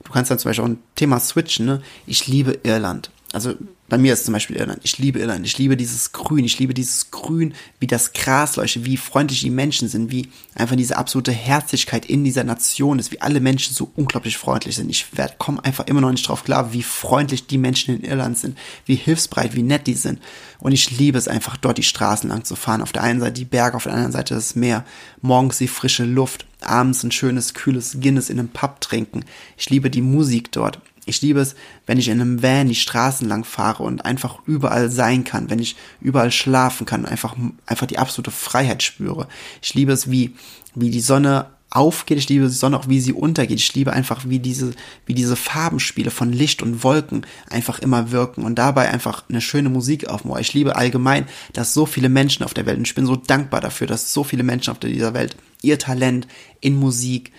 Du 0.04 0.12
kannst 0.12 0.30
dann 0.30 0.38
zum 0.38 0.48
Beispiel 0.48 0.64
auch 0.64 0.68
ein 0.70 0.78
Thema 0.96 1.20
switchen, 1.20 1.66
ne? 1.66 1.82
Ich 2.06 2.26
liebe 2.26 2.58
Irland 2.62 3.10
also 3.32 3.54
bei 3.88 3.98
mir 3.98 4.12
ist 4.12 4.24
zum 4.24 4.34
Beispiel 4.34 4.56
Irland. 4.56 4.80
Ich 4.82 4.98
liebe 4.98 5.18
Irland. 5.18 5.46
Ich 5.46 5.56
liebe 5.58 5.76
dieses 5.76 6.12
Grün. 6.12 6.44
Ich 6.44 6.58
liebe 6.58 6.74
dieses 6.74 7.10
Grün, 7.10 7.54
wie 7.78 7.86
das 7.86 8.12
Gras 8.12 8.56
leuchtet, 8.56 8.84
wie 8.84 8.96
freundlich 8.96 9.40
die 9.40 9.50
Menschen 9.50 9.88
sind, 9.88 10.10
wie 10.10 10.28
einfach 10.54 10.76
diese 10.76 10.96
absolute 10.96 11.32
Herzlichkeit 11.32 12.06
in 12.06 12.24
dieser 12.24 12.44
Nation 12.44 12.98
ist, 12.98 13.12
wie 13.12 13.20
alle 13.20 13.40
Menschen 13.40 13.74
so 13.74 13.90
unglaublich 13.94 14.36
freundlich 14.36 14.76
sind. 14.76 14.90
Ich 14.90 15.06
komme 15.38 15.64
einfach 15.64 15.86
immer 15.86 16.00
noch 16.00 16.10
nicht 16.10 16.26
drauf 16.26 16.44
klar, 16.44 16.72
wie 16.72 16.82
freundlich 16.82 17.46
die 17.46 17.58
Menschen 17.58 17.96
in 17.96 18.04
Irland 18.04 18.38
sind, 18.38 18.58
wie 18.86 18.96
hilfsbereit, 18.96 19.54
wie 19.54 19.62
nett 19.62 19.86
die 19.86 19.94
sind. 19.94 20.20
Und 20.58 20.72
ich 20.72 20.96
liebe 20.96 21.18
es 21.18 21.28
einfach, 21.28 21.56
dort 21.56 21.78
die 21.78 21.82
Straßen 21.82 22.30
lang 22.30 22.44
zu 22.44 22.56
fahren. 22.56 22.82
Auf 22.82 22.92
der 22.92 23.02
einen 23.02 23.20
Seite 23.20 23.32
die 23.32 23.44
Berge, 23.44 23.76
auf 23.76 23.84
der 23.84 23.92
anderen 23.92 24.12
Seite 24.12 24.34
das 24.34 24.56
Meer. 24.56 24.84
Morgens 25.20 25.58
die 25.58 25.68
frische 25.68 26.04
Luft. 26.04 26.46
Abends 26.62 27.02
ein 27.02 27.10
schönes, 27.10 27.54
kühles 27.54 27.98
Guinness 28.00 28.28
in 28.28 28.38
einem 28.38 28.50
Pub 28.50 28.80
trinken. 28.80 29.24
Ich 29.56 29.70
liebe 29.70 29.88
die 29.88 30.02
Musik 30.02 30.52
dort. 30.52 30.80
Ich 31.06 31.22
liebe 31.22 31.40
es, 31.40 31.54
wenn 31.86 31.98
ich 31.98 32.08
in 32.08 32.20
einem 32.20 32.42
Van 32.42 32.68
die 32.68 32.74
Straßen 32.74 33.28
lang 33.28 33.44
fahre 33.44 33.82
und 33.82 34.04
einfach 34.04 34.38
überall 34.46 34.90
sein 34.90 35.24
kann, 35.24 35.50
wenn 35.50 35.58
ich 35.58 35.76
überall 36.00 36.30
schlafen 36.30 36.86
kann, 36.86 37.06
einfach, 37.06 37.36
einfach 37.66 37.86
die 37.86 37.98
absolute 37.98 38.30
Freiheit 38.30 38.82
spüre. 38.82 39.26
Ich 39.62 39.74
liebe 39.74 39.92
es, 39.92 40.10
wie, 40.10 40.34
wie 40.74 40.90
die 40.90 41.00
Sonne 41.00 41.46
aufgeht, 41.70 42.18
ich 42.18 42.28
liebe 42.28 42.46
die 42.46 42.52
Sonne 42.52 42.78
auch, 42.78 42.88
wie 42.88 43.00
sie 43.00 43.12
untergeht. 43.12 43.58
Ich 43.58 43.74
liebe 43.74 43.92
einfach, 43.92 44.28
wie 44.28 44.40
diese, 44.40 44.72
wie 45.06 45.14
diese 45.14 45.36
Farbenspiele 45.36 46.10
von 46.10 46.32
Licht 46.32 46.62
und 46.62 46.82
Wolken 46.82 47.24
einfach 47.48 47.78
immer 47.78 48.10
wirken 48.10 48.44
und 48.44 48.56
dabei 48.56 48.90
einfach 48.90 49.24
eine 49.28 49.40
schöne 49.40 49.68
Musik 49.68 50.08
aufbauen. 50.08 50.40
Ich 50.40 50.52
liebe 50.52 50.76
allgemein, 50.76 51.26
dass 51.52 51.72
so 51.72 51.86
viele 51.86 52.08
Menschen 52.08 52.44
auf 52.44 52.54
der 52.54 52.66
Welt, 52.66 52.78
und 52.78 52.88
ich 52.88 52.94
bin 52.94 53.06
so 53.06 53.16
dankbar 53.16 53.60
dafür, 53.60 53.86
dass 53.86 54.12
so 54.12 54.24
viele 54.24 54.42
Menschen 54.42 54.72
auf 54.72 54.80
dieser 54.80 55.14
Welt 55.14 55.36
ihr 55.62 55.78
Talent 55.78 56.26
in 56.60 56.74
Musik, 56.74 57.32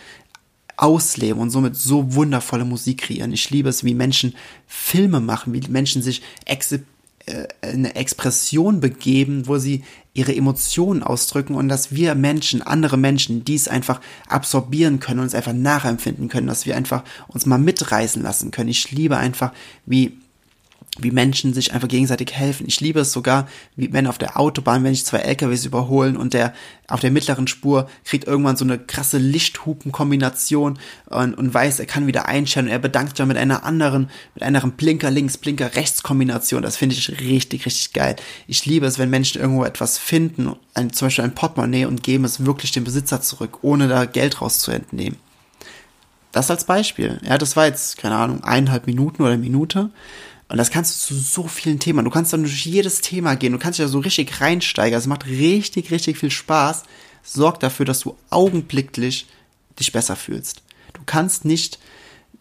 ausleben 0.78 1.42
und 1.42 1.50
somit 1.50 1.76
so 1.76 2.16
wundervolle 2.16 2.66
Musik 2.66 3.02
kreieren. 3.02 3.34
Ich 3.34 3.50
liebe 3.50 3.70
es, 3.70 3.84
wie 3.84 3.94
Menschen 3.94 4.36
Filme 4.68 5.20
machen, 5.20 5.54
wie 5.54 5.62
Menschen 5.70 6.02
sich 6.02 6.22
ex 6.46 6.72
äh, 6.72 7.48
eine 7.62 7.96
Expression 7.96 8.80
begeben, 8.80 9.48
wo 9.48 9.58
sie 9.58 9.84
ihre 10.14 10.36
Emotionen 10.36 11.04
ausdrücken 11.04 11.56
und 11.56 11.70
dass 11.70 11.94
wir 11.94 12.16
Menschen, 12.16 12.62
andere 12.62 12.98
Menschen, 12.98 13.46
dies 13.46 13.68
einfach 13.68 14.02
absorbieren 14.28 15.00
können 15.00 15.20
uns 15.20 15.36
einfach 15.36 15.54
nachempfinden 15.54 16.30
können, 16.30 16.48
dass 16.48 16.66
wir 16.66 16.76
einfach 16.76 17.04
uns 17.28 17.46
mal 17.46 17.60
mitreißen 17.60 18.22
lassen 18.22 18.52
können. 18.52 18.70
Ich 18.70 18.92
liebe 18.92 19.18
einfach, 19.18 19.54
wie 19.86 20.18
wie 21.00 21.12
Menschen 21.12 21.54
sich 21.54 21.74
einfach 21.74 21.88
gegenseitig 21.88 22.34
helfen. 22.34 22.66
Ich 22.68 22.82
liebe 22.82 23.00
es 23.00 23.14
sogar, 23.14 23.48
wie 23.78 23.94
wenn 23.94 24.08
auf 24.08 24.18
der 24.18 24.38
Autobahn, 24.38 24.84
wenn 24.84 24.92
ich 24.92 25.06
zwei 25.06 25.20
LKWs 25.20 25.66
überholen 25.66 26.18
und 26.18 26.34
der 26.34 26.54
auf 26.90 27.00
der 27.00 27.12
mittleren 27.12 27.48
Spur 27.48 27.90
kriegt 28.04 28.28
irgendwann 28.28 28.58
so 28.58 28.66
eine 28.66 28.78
krasse 28.78 29.18
Lichthupenkombination 29.18 30.78
und, 31.06 31.34
und 31.36 31.54
weiß, 31.54 31.80
er 31.80 31.86
kann 31.86 32.08
wieder 32.08 32.28
einstellen 32.28 32.66
und 32.66 32.74
er 32.74 32.80
bedankt 32.80 33.16
sich 33.16 33.26
mit 33.26 33.38
einer 33.38 33.64
anderen, 33.64 34.10
mit 34.34 34.44
einer 34.44 34.60
Blinker 34.68 35.10
links, 35.10 35.38
Blinker 35.38 35.76
rechts 35.76 36.04
Kombination. 36.04 36.62
Das 36.62 36.76
finde 36.76 36.96
ich 36.96 37.22
richtig, 37.22 37.66
richtig 37.66 37.94
geil. 37.94 38.18
Ich 38.48 38.66
liebe 38.66 38.86
es, 38.86 39.00
wenn 39.00 39.10
Menschen 39.10 39.40
irgendwo 39.40 39.64
etwas 39.64 39.98
finden, 39.98 40.56
ein, 40.74 40.92
zum 40.92 41.06
Beispiel 41.06 41.24
ein 41.24 41.36
Portemonnaie 41.36 41.86
und 41.86 42.04
geben 42.04 42.26
es 42.26 42.46
wirklich 42.46 42.74
dem 42.74 42.84
Besitzer 42.84 43.22
zurück, 43.22 43.60
ohne 43.62 43.88
da 43.88 44.04
Geld 44.04 44.42
rauszuentnehmen. 44.42 45.18
Das 46.34 46.52
als 46.52 46.66
Beispiel. 46.66 47.20
Ja, 47.24 47.38
das 47.38 47.56
war 47.56 47.66
jetzt, 47.66 47.98
keine 47.98 48.16
Ahnung, 48.16 48.44
eineinhalb 48.44 48.88
Minuten 48.88 49.22
oder 49.22 49.38
Minute. 49.38 49.90
Und 50.52 50.58
das 50.58 50.70
kannst 50.70 51.10
du 51.10 51.16
zu 51.16 51.22
so 51.22 51.48
vielen 51.48 51.80
Themen. 51.80 52.04
Du 52.04 52.12
kannst 52.12 52.34
dann 52.34 52.44
durch 52.44 52.66
jedes 52.66 53.00
Thema 53.00 53.36
gehen. 53.36 53.54
Du 53.54 53.58
kannst 53.58 53.80
dich 53.80 53.86
da 53.86 53.90
so 53.90 54.00
richtig 54.00 54.42
reinsteigern. 54.42 55.00
Es 55.00 55.08
macht 55.08 55.26
richtig, 55.26 55.92
richtig 55.92 56.18
viel 56.18 56.30
Spaß. 56.30 56.84
Sorg 57.24 57.62
dafür, 57.62 57.86
dass 57.86 58.02
du 58.02 58.18
augenblicklich 58.30 59.28
dich 59.80 59.94
besser 59.94 60.18
fühlst. 60.18 60.62
Du 60.92 61.04
kannst 61.06 61.46
nicht, 61.46 61.80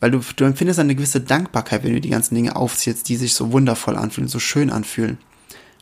weil 0.01 0.11
du, 0.11 0.23
du 0.35 0.45
empfindest 0.45 0.81
eine 0.81 0.97
gewisse 0.97 1.21
Dankbarkeit, 1.21 1.85
wenn 1.85 1.93
du 1.93 2.01
die 2.01 2.11
ganzen 2.11 2.35
Dinge 2.35 2.57
aufzählst, 2.57 3.09
die 3.09 3.15
sich 3.15 3.33
so 3.33 3.53
wundervoll 3.53 3.97
anfühlen, 3.97 4.27
so 4.27 4.41
schön 4.41 4.71
anfühlen. 4.71 5.19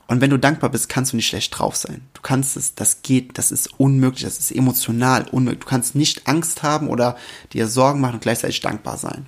Und 0.06 0.20
wenn 0.20 0.28
du 0.28 0.38
dankbar 0.38 0.68
bist, 0.68 0.90
kannst 0.90 1.14
du 1.14 1.16
nicht 1.16 1.28
schlecht 1.28 1.58
drauf 1.58 1.76
sein. 1.76 2.02
Du 2.12 2.20
kannst 2.20 2.58
es, 2.58 2.74
das 2.74 3.00
geht, 3.00 3.38
das 3.38 3.50
ist 3.50 3.80
unmöglich, 3.80 4.24
das 4.24 4.38
ist 4.38 4.52
emotional 4.52 5.26
unmöglich. 5.32 5.60
Du 5.60 5.68
kannst 5.68 5.94
nicht 5.94 6.28
Angst 6.28 6.62
haben 6.62 6.88
oder 6.88 7.16
dir 7.54 7.68
Sorgen 7.68 8.02
machen 8.02 8.16
und 8.16 8.22
gleichzeitig 8.22 8.60
dankbar 8.60 8.98
sein. 8.98 9.24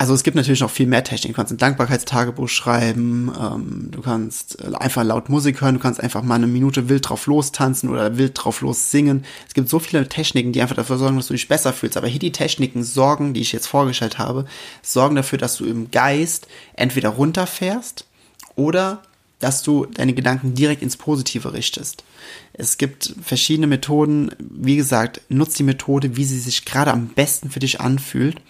Also 0.00 0.14
es 0.14 0.22
gibt 0.22 0.36
natürlich 0.36 0.60
noch 0.60 0.70
viel 0.70 0.86
mehr 0.86 1.02
Technik. 1.02 1.32
Du 1.32 1.36
kannst 1.36 1.52
ein 1.52 1.58
Dankbarkeitstagebuch 1.58 2.48
schreiben, 2.48 3.32
ähm, 3.36 3.88
du 3.90 4.00
kannst 4.00 4.60
äh, 4.60 4.72
einfach 4.76 5.02
laut 5.02 5.28
Musik 5.28 5.60
hören, 5.60 5.74
du 5.74 5.80
kannst 5.80 6.00
einfach 6.00 6.22
mal 6.22 6.36
eine 6.36 6.46
Minute 6.46 6.88
wild 6.88 7.08
drauf 7.08 7.26
lostanzen 7.26 7.90
oder 7.90 8.16
wild 8.16 8.32
drauf 8.36 8.60
los 8.60 8.92
singen. 8.92 9.24
Es 9.48 9.54
gibt 9.54 9.68
so 9.68 9.80
viele 9.80 10.08
Techniken, 10.08 10.52
die 10.52 10.62
einfach 10.62 10.76
dafür 10.76 10.98
sorgen, 10.98 11.16
dass 11.16 11.26
du 11.26 11.34
dich 11.34 11.48
besser 11.48 11.72
fühlst. 11.72 11.96
Aber 11.96 12.06
hier 12.06 12.20
die 12.20 12.30
Techniken 12.30 12.84
sorgen, 12.84 13.34
die 13.34 13.40
ich 13.40 13.50
jetzt 13.50 13.66
vorgestellt 13.66 14.18
habe, 14.18 14.44
sorgen 14.82 15.16
dafür, 15.16 15.36
dass 15.38 15.56
du 15.56 15.64
im 15.64 15.90
Geist 15.90 16.46
entweder 16.74 17.08
runterfährst 17.08 18.06
oder 18.54 19.02
dass 19.40 19.64
du 19.64 19.86
deine 19.86 20.14
Gedanken 20.14 20.54
direkt 20.54 20.82
ins 20.82 20.96
Positive 20.96 21.52
richtest. 21.52 22.04
Es 22.52 22.78
gibt 22.78 23.14
verschiedene 23.20 23.66
Methoden. 23.66 24.30
Wie 24.38 24.76
gesagt, 24.76 25.22
nutz 25.28 25.54
die 25.54 25.64
Methode, 25.64 26.16
wie 26.16 26.24
sie 26.24 26.38
sich 26.38 26.64
gerade 26.64 26.92
am 26.92 27.08
besten 27.08 27.50
für 27.50 27.60
dich 27.60 27.80
anfühlt 27.80 28.40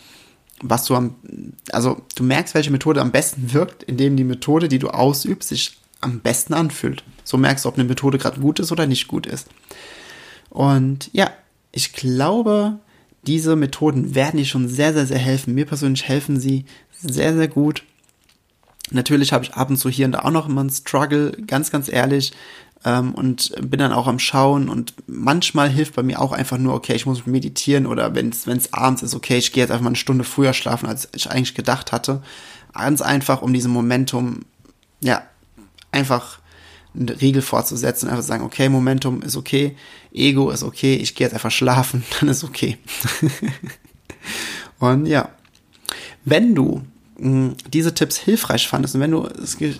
was 0.62 0.84
du 0.84 0.94
am, 0.94 1.14
also 1.72 2.02
du 2.14 2.22
merkst, 2.22 2.54
welche 2.54 2.70
Methode 2.70 3.00
am 3.00 3.12
besten 3.12 3.52
wirkt, 3.52 3.82
indem 3.82 4.16
die 4.16 4.24
Methode, 4.24 4.68
die 4.68 4.78
du 4.78 4.88
ausübst, 4.88 5.48
sich 5.48 5.78
am 6.00 6.20
besten 6.20 6.54
anfühlt. 6.54 7.04
So 7.24 7.36
merkst 7.36 7.64
du, 7.64 7.68
ob 7.68 7.74
eine 7.74 7.88
Methode 7.88 8.18
gerade 8.18 8.40
gut 8.40 8.58
ist 8.60 8.72
oder 8.72 8.86
nicht 8.86 9.08
gut 9.08 9.26
ist. 9.26 9.48
Und 10.50 11.10
ja, 11.12 11.30
ich 11.72 11.92
glaube, 11.92 12.78
diese 13.26 13.56
Methoden 13.56 14.14
werden 14.14 14.38
dir 14.38 14.46
schon 14.46 14.68
sehr, 14.68 14.92
sehr, 14.92 15.06
sehr 15.06 15.18
helfen. 15.18 15.54
Mir 15.54 15.66
persönlich 15.66 16.08
helfen 16.08 16.40
sie 16.40 16.64
sehr, 16.90 17.34
sehr 17.34 17.48
gut. 17.48 17.82
Natürlich 18.90 19.32
habe 19.32 19.44
ich 19.44 19.54
ab 19.54 19.68
und 19.68 19.76
zu 19.76 19.90
hier 19.90 20.06
und 20.06 20.12
da 20.12 20.20
auch 20.20 20.30
noch 20.30 20.48
immer 20.48 20.62
einen 20.62 20.70
Struggle, 20.70 21.32
ganz, 21.46 21.70
ganz 21.70 21.88
ehrlich 21.92 22.32
ähm, 22.84 23.14
und 23.14 23.52
bin 23.60 23.80
dann 23.80 23.92
auch 23.92 24.06
am 24.06 24.18
Schauen 24.18 24.68
und 24.68 24.94
manchmal 25.06 25.68
hilft 25.68 25.94
bei 25.94 26.02
mir 26.02 26.20
auch 26.20 26.32
einfach 26.32 26.58
nur, 26.58 26.74
okay, 26.74 26.94
ich 26.94 27.06
muss 27.06 27.26
meditieren 27.26 27.86
oder 27.86 28.14
wenn 28.14 28.30
es 28.30 28.72
abends 28.72 29.02
ist, 29.02 29.14
okay, 29.14 29.38
ich 29.38 29.52
gehe 29.52 29.62
jetzt 29.62 29.70
einfach 29.70 29.84
mal 29.84 29.90
eine 29.90 29.96
Stunde 29.96 30.24
früher 30.24 30.52
schlafen, 30.52 30.88
als 30.88 31.08
ich 31.14 31.30
eigentlich 31.30 31.54
gedacht 31.54 31.92
hatte. 31.92 32.22
Ganz 32.72 33.00
einfach, 33.00 33.42
um 33.42 33.52
diesem 33.52 33.72
Momentum, 33.72 34.40
ja, 35.00 35.22
einfach 35.90 36.38
eine 36.94 37.20
Regel 37.20 37.42
fortzusetzen, 37.42 38.08
einfach 38.08 38.22
sagen, 38.22 38.44
okay, 38.44 38.68
Momentum 38.68 39.22
ist 39.22 39.36
okay, 39.36 39.76
Ego 40.12 40.50
ist 40.50 40.62
okay, 40.62 40.94
ich 40.94 41.14
gehe 41.14 41.26
jetzt 41.26 41.34
einfach 41.34 41.50
schlafen, 41.50 42.04
dann 42.20 42.28
ist 42.28 42.44
okay. 42.44 42.78
und 44.78 45.06
ja, 45.06 45.30
wenn 46.24 46.54
du 46.54 46.82
diese 47.20 47.94
Tipps 47.94 48.16
hilfreich 48.16 48.68
fandest 48.68 48.94
und 48.94 49.00
wenn 49.00 49.10
du, 49.10 49.28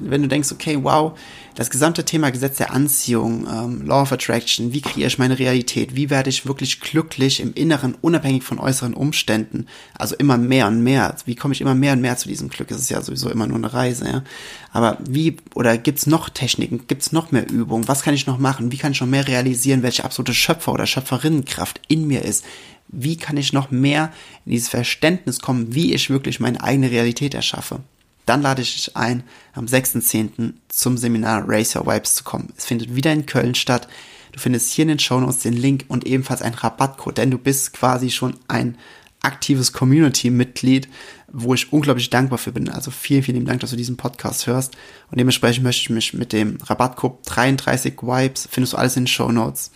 wenn 0.01 0.23
du 0.23 0.29
denkst, 0.29 0.51
okay, 0.51 0.77
wow, 0.83 1.17
das 1.55 1.71
gesamte 1.71 2.05
Thema 2.05 2.31
Gesetz 2.31 2.57
der 2.57 2.73
Anziehung, 2.73 3.47
ähm, 3.47 3.87
Law 3.87 4.03
of 4.03 4.13
Attraction, 4.13 4.73
wie 4.73 4.81
kreiere 4.81 5.07
ich 5.07 5.19
meine 5.19 5.39
Realität, 5.39 5.95
wie 5.95 6.11
werde 6.11 6.31
ich 6.31 6.47
wirklich 6.47 6.81
glücklich 6.81 7.39
im 7.39 7.55
Inneren, 7.55 7.97
unabhängig 8.01 8.43
von 8.43 8.59
äußeren 8.59 8.93
Umständen, 8.93 9.67
also 9.97 10.17
immer 10.17 10.37
mehr 10.37 10.67
und 10.67 10.83
mehr, 10.83 11.15
wie 11.27 11.37
komme 11.37 11.55
ich 11.55 11.61
immer 11.61 11.77
mehr 11.77 11.93
und 11.93 12.01
mehr 12.01 12.17
zu 12.17 12.29
diesem 12.29 12.49
Glück, 12.49 12.73
es 12.73 12.79
ist 12.79 12.91
ja 12.91 13.01
sowieso 13.03 13.31
immer 13.31 13.47
nur 13.47 13.57
eine 13.57 13.73
Reise, 13.73 14.09
ja, 14.09 14.25
aber 14.73 14.99
wie, 15.09 15.37
oder 15.55 15.79
gibt's 15.79 16.09
noch 16.09 16.31
Techniken, 16.31 16.89
gibt's 16.89 17.13
noch 17.13 17.31
mehr 17.31 17.49
Übungen, 17.49 17.87
was 17.87 18.03
kann 18.03 18.15
ich 18.15 18.27
noch 18.27 18.39
machen, 18.39 18.73
wie 18.73 18.79
kann 18.79 18.91
ich 18.91 19.01
noch 19.01 19.07
mehr 19.07 19.29
realisieren, 19.29 19.85
welche 19.85 20.05
absolute 20.05 20.35
Schöpfer- 20.35 20.73
oder 20.73 20.87
Schöpferinnenkraft 20.87 21.81
in 21.87 22.09
mir 22.09 22.25
ist, 22.25 22.45
wie 22.89 23.17
kann 23.17 23.37
ich 23.37 23.53
noch 23.53 23.71
mehr 23.71 24.13
in 24.45 24.53
dieses 24.53 24.69
Verständnis 24.69 25.41
kommen, 25.41 25.75
wie 25.75 25.95
ich 25.95 26.11
wirklich 26.11 26.41
meine 26.41 26.63
eigene 26.63 26.91
Realität 26.91 27.35
erschaffe. 27.35 27.81
Dann 28.27 28.43
lade 28.43 28.61
ich 28.61 28.75
dich 28.75 28.97
ein, 28.97 29.23
am 29.55 29.67
6.10. 29.67 30.53
zum 30.69 30.99
Seminar 30.99 31.45
Race 31.49 31.75
Your 31.75 31.87
Vibes 31.87 32.15
zu 32.15 32.25
kommen. 32.25 32.53
Es 32.57 32.67
findet 32.67 32.95
wieder 32.95 33.13
in 33.13 33.27
Köln 33.27 33.55
statt. 33.55 33.89
Du 34.33 34.39
findest 34.39 34.71
hier 34.73 34.83
in 34.83 34.89
den 34.89 34.99
Show 34.99 35.19
Notes 35.19 35.41
den 35.41 35.55
Link 35.55 35.87
und 35.89 36.07
ebenfalls 36.07 36.43
einen 36.43 36.55
Rabattcode, 36.55 37.19
denn 37.19 37.31
du 37.31 37.39
bist 37.39 37.73
quasi 37.73 38.11
schon 38.11 38.37
ein 38.47 38.77
aktives 39.23 39.73
Community-Mitglied, 39.73 40.89
wo 41.33 41.55
ich 41.55 41.73
unglaublich 41.73 42.11
dankbar 42.11 42.39
für 42.39 42.53
bin. 42.53 42.69
Also 42.69 42.91
vielen, 42.91 43.23
vielen 43.23 43.45
Dank, 43.45 43.61
dass 43.61 43.71
du 43.71 43.77
diesen 43.77 43.97
Podcast 43.97 44.47
hörst. 44.47 44.77
Und 45.11 45.19
dementsprechend 45.19 45.65
möchte 45.65 45.83
ich 45.83 45.91
mich 45.91 46.15
mit 46.15 46.33
dem 46.33 46.59
Rabattcode 46.65 47.19
33 47.25 47.95
Vibes, 48.01 48.49
findest 48.51 48.75
du 48.75 48.77
alles 48.77 48.97
in 48.97 49.05
den 49.05 49.09
Show 49.09 49.33
Notes, 49.33 49.71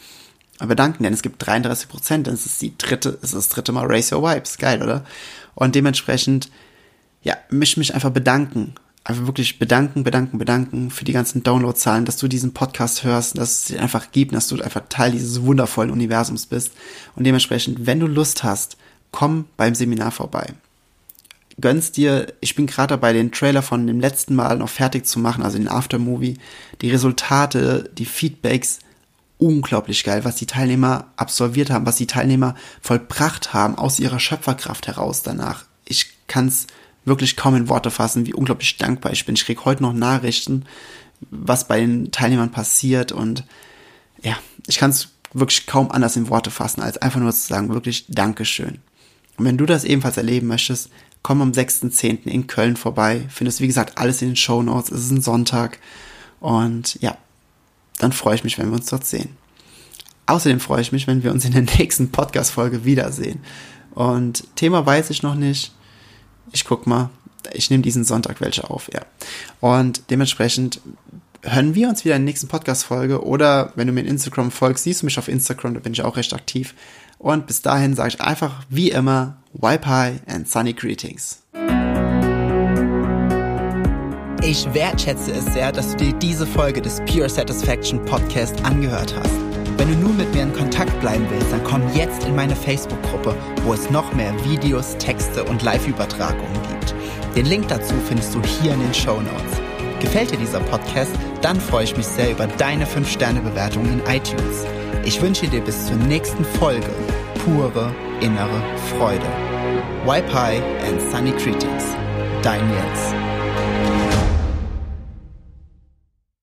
bedanken, 0.68 1.03
denn 1.03 1.12
es 1.12 1.22
gibt 1.22 1.44
33 1.46 1.88
Prozent, 1.88 2.27
denn 2.27 2.35
es 2.35 2.46
ist 2.46 2.61
die 2.62 2.77
dritte, 2.77 3.18
es 3.22 3.31
ist 3.31 3.35
das 3.35 3.48
dritte 3.48 3.72
Mal 3.72 3.87
Race 3.87 4.12
Your 4.12 4.22
Vibes, 4.22 4.59
geil, 4.59 4.83
oder? 4.83 5.05
Und 5.55 5.75
dementsprechend, 5.75 6.51
ja, 7.22 7.37
mich 7.51 7.77
mich 7.77 7.94
einfach 7.94 8.11
bedanken, 8.11 8.75
einfach 9.05 9.27
wirklich 9.27 9.59
bedanken, 9.59 10.05
bedanken, 10.05 10.38
bedanken 10.38 10.90
für 10.90 11.05
die 11.05 11.12
ganzen 11.12 11.42
Downloadzahlen, 11.42 12.05
dass 12.05 12.16
du 12.16 12.29
diesen 12.29 12.55
Podcast 12.55 13.05
hörst, 13.05 13.37
dass 13.37 13.53
es 13.53 13.64
dir 13.64 13.83
einfach 13.83 14.12
gibt, 14.12 14.35
dass 14.35 14.48
du 14.48 14.61
einfach 14.62 14.83
Teil 14.88 15.12
dieses 15.12 15.42
wundervollen 15.42 15.90
Universums 15.90 16.46
bist. 16.46 16.72
Und 17.16 17.25
dementsprechend, 17.25 17.87
wenn 17.87 18.01
du 18.01 18.07
Lust 18.07 18.44
hast, 18.44 18.77
komm 19.11 19.46
beim 19.57 19.75
Seminar 19.75 20.12
vorbei. 20.12 20.55
Gönnst 21.61 21.96
dir, 21.96 22.33
ich 22.40 22.55
bin 22.55 22.66
gerade 22.66 22.88
dabei, 22.88 23.12
den 23.12 23.31
Trailer 23.31 23.62
von 23.62 23.87
dem 23.87 24.01
letzten 24.01 24.35
Mal 24.35 24.57
noch 24.57 24.70
fertig 24.70 25.07
zu 25.07 25.18
machen, 25.18 25.42
also 25.42 25.59
den 25.59 25.68
Aftermovie. 25.68 26.38
Die 26.81 26.90
Resultate, 26.90 27.90
die 27.98 28.07
Feedbacks, 28.07 28.79
unglaublich 29.42 30.05
geil, 30.05 30.24
was 30.24 30.37
die 30.37 30.46
Teilnehmer 30.46 31.07
absolviert 31.16 31.70
haben, 31.70 31.85
was 31.85 31.96
die 31.96 32.07
Teilnehmer 32.07 32.55
vollbracht 32.81 33.52
haben 33.52 33.76
aus 33.76 33.98
ihrer 33.98 34.20
Schöpferkraft 34.20 34.87
heraus 34.87 35.22
danach. 35.22 35.64
Ich 35.85 36.07
kann 36.28 36.46
es 36.46 36.68
wirklich 37.05 37.37
kaum 37.37 37.57
in 37.57 37.68
Worte 37.68 37.90
fassen, 37.90 38.24
wie 38.24 38.35
unglaublich 38.35 38.76
dankbar 38.76 39.12
ich 39.12 39.26
bin. 39.26 39.35
Ich 39.35 39.44
kriege 39.44 39.64
heute 39.64 39.83
noch 39.83 39.94
Nachrichten, 39.94 40.64
was 41.33 41.66
bei 41.66 41.81
den 41.81 42.12
Teilnehmern 42.12 42.52
passiert 42.52 43.11
und 43.11 43.44
ja, 44.22 44.38
ich 44.68 44.78
kann 44.78 44.90
es 44.90 45.09
wirklich 45.33 45.66
kaum 45.66 45.90
anders 45.90 46.14
in 46.14 46.28
Worte 46.28 46.52
fassen, 46.52 46.81
als 46.81 46.98
einfach 46.98 47.18
nur 47.18 47.33
zu 47.33 47.48
sagen, 47.48 47.74
wirklich 47.74 48.07
Dankeschön. 48.09 48.78
Und 49.38 49.44
wenn 49.44 49.59
du 49.59 49.66
das 49.66 49.83
ebenfalls 49.83 50.18
erleben 50.18 50.46
möchtest, 50.46 50.88
komm 51.22 51.42
am 51.42 51.50
6.10. 51.50 52.26
in 52.26 52.46
Köln 52.46 52.76
vorbei. 52.76 53.22
Findest, 53.28 53.61
wie 53.61 53.66
gesagt, 53.66 53.98
alles 53.98 54.22
in 54.22 54.28
den 54.28 54.37
Show 54.37 54.62
Notes. 54.62 54.92
Es 54.92 55.07
ist 55.07 55.11
ein 55.11 55.22
Sonntag. 55.22 55.81
Und 56.38 57.00
ja, 57.00 57.16
dann 58.02 58.12
freue 58.12 58.34
ich 58.34 58.42
mich, 58.42 58.58
wenn 58.58 58.68
wir 58.70 58.76
uns 58.76 58.86
dort 58.86 59.06
sehen. 59.06 59.36
Außerdem 60.26 60.58
freue 60.58 60.80
ich 60.80 60.90
mich, 60.90 61.06
wenn 61.06 61.22
wir 61.22 61.30
uns 61.30 61.44
in 61.44 61.52
der 61.52 61.62
nächsten 61.78 62.10
Podcast-Folge 62.10 62.84
wiedersehen. 62.84 63.40
Und 63.94 64.44
Thema 64.56 64.84
weiß 64.84 65.10
ich 65.10 65.22
noch 65.22 65.36
nicht. 65.36 65.72
Ich 66.52 66.64
guck 66.64 66.86
mal. 66.86 67.10
Ich 67.52 67.70
nehme 67.70 67.82
diesen 67.82 68.04
Sonntag 68.04 68.40
welche 68.40 68.70
auf, 68.70 68.88
ja. 68.92 69.02
Und 69.60 70.10
dementsprechend 70.10 70.80
hören 71.42 71.74
wir 71.74 71.88
uns 71.88 72.04
wieder 72.04 72.16
in 72.16 72.22
der 72.22 72.30
nächsten 72.30 72.48
Podcast-Folge. 72.48 73.24
Oder 73.24 73.72
wenn 73.76 73.86
du 73.86 73.92
mir 73.92 74.00
in 74.00 74.06
Instagram 74.06 74.50
folgst, 74.50 74.84
siehst 74.84 75.02
du 75.02 75.06
mich 75.06 75.18
auf 75.18 75.28
Instagram, 75.28 75.74
da 75.74 75.80
bin 75.80 75.92
ich 75.92 76.02
auch 76.02 76.16
recht 76.16 76.34
aktiv. 76.34 76.74
Und 77.18 77.46
bis 77.46 77.62
dahin 77.62 77.94
sage 77.94 78.10
ich 78.10 78.20
einfach 78.20 78.64
wie 78.68 78.90
immer, 78.90 79.36
High 79.62 80.20
and 80.26 80.48
Sunny 80.48 80.72
Greetings. 80.72 81.41
Ich 84.44 84.66
wertschätze 84.74 85.31
es 85.31 85.44
sehr, 85.52 85.70
dass 85.70 85.92
du 85.92 85.98
dir 85.98 86.12
diese 86.14 86.44
Folge 86.44 86.83
des 86.83 87.00
Pure 87.05 87.28
Satisfaction 87.28 88.05
Podcast 88.05 88.64
angehört 88.64 89.14
hast. 89.16 89.31
Wenn 89.76 89.88
du 89.88 89.94
nun 89.94 90.16
mit 90.16 90.35
mir 90.35 90.42
in 90.42 90.52
Kontakt 90.52 90.98
bleiben 91.00 91.24
willst, 91.31 91.52
dann 91.52 91.62
komm 91.62 91.81
jetzt 91.94 92.26
in 92.26 92.35
meine 92.35 92.57
Facebook-Gruppe, 92.57 93.37
wo 93.64 93.72
es 93.72 93.88
noch 93.90 94.12
mehr 94.14 94.35
Videos, 94.44 94.96
Texte 94.98 95.44
und 95.44 95.62
Live-Übertragungen 95.62 96.61
gibt. 96.68 96.92
Den 97.37 97.46
Link 97.46 97.68
dazu 97.68 97.94
findest 98.09 98.35
du 98.35 98.42
hier 98.42 98.74
in 98.74 98.81
den 98.81 98.92
Show 98.92 99.20
Notes. 99.20 99.61
Gefällt 100.00 100.33
dir 100.33 100.38
dieser 100.38 100.61
Podcast? 100.61 101.12
Dann 101.40 101.61
freue 101.61 101.85
ich 101.85 101.96
mich 101.96 102.07
sehr 102.07 102.33
über 102.33 102.48
deine 102.48 102.85
5-Sterne-Bewertung 102.85 103.85
in 103.85 104.00
iTunes. 104.12 104.66
Ich 105.05 105.22
wünsche 105.22 105.46
dir 105.46 105.61
bis 105.61 105.87
zur 105.87 105.96
nächsten 105.96 106.44
Folge 106.44 106.90
pure 107.44 107.94
innere 108.20 108.61
Freude. 108.90 109.26
High 110.05 110.62
and 110.88 111.00
Sunny 111.12 111.31
Greetings. 111.31 111.85
dein 112.42 112.68
Jens. 112.72 113.32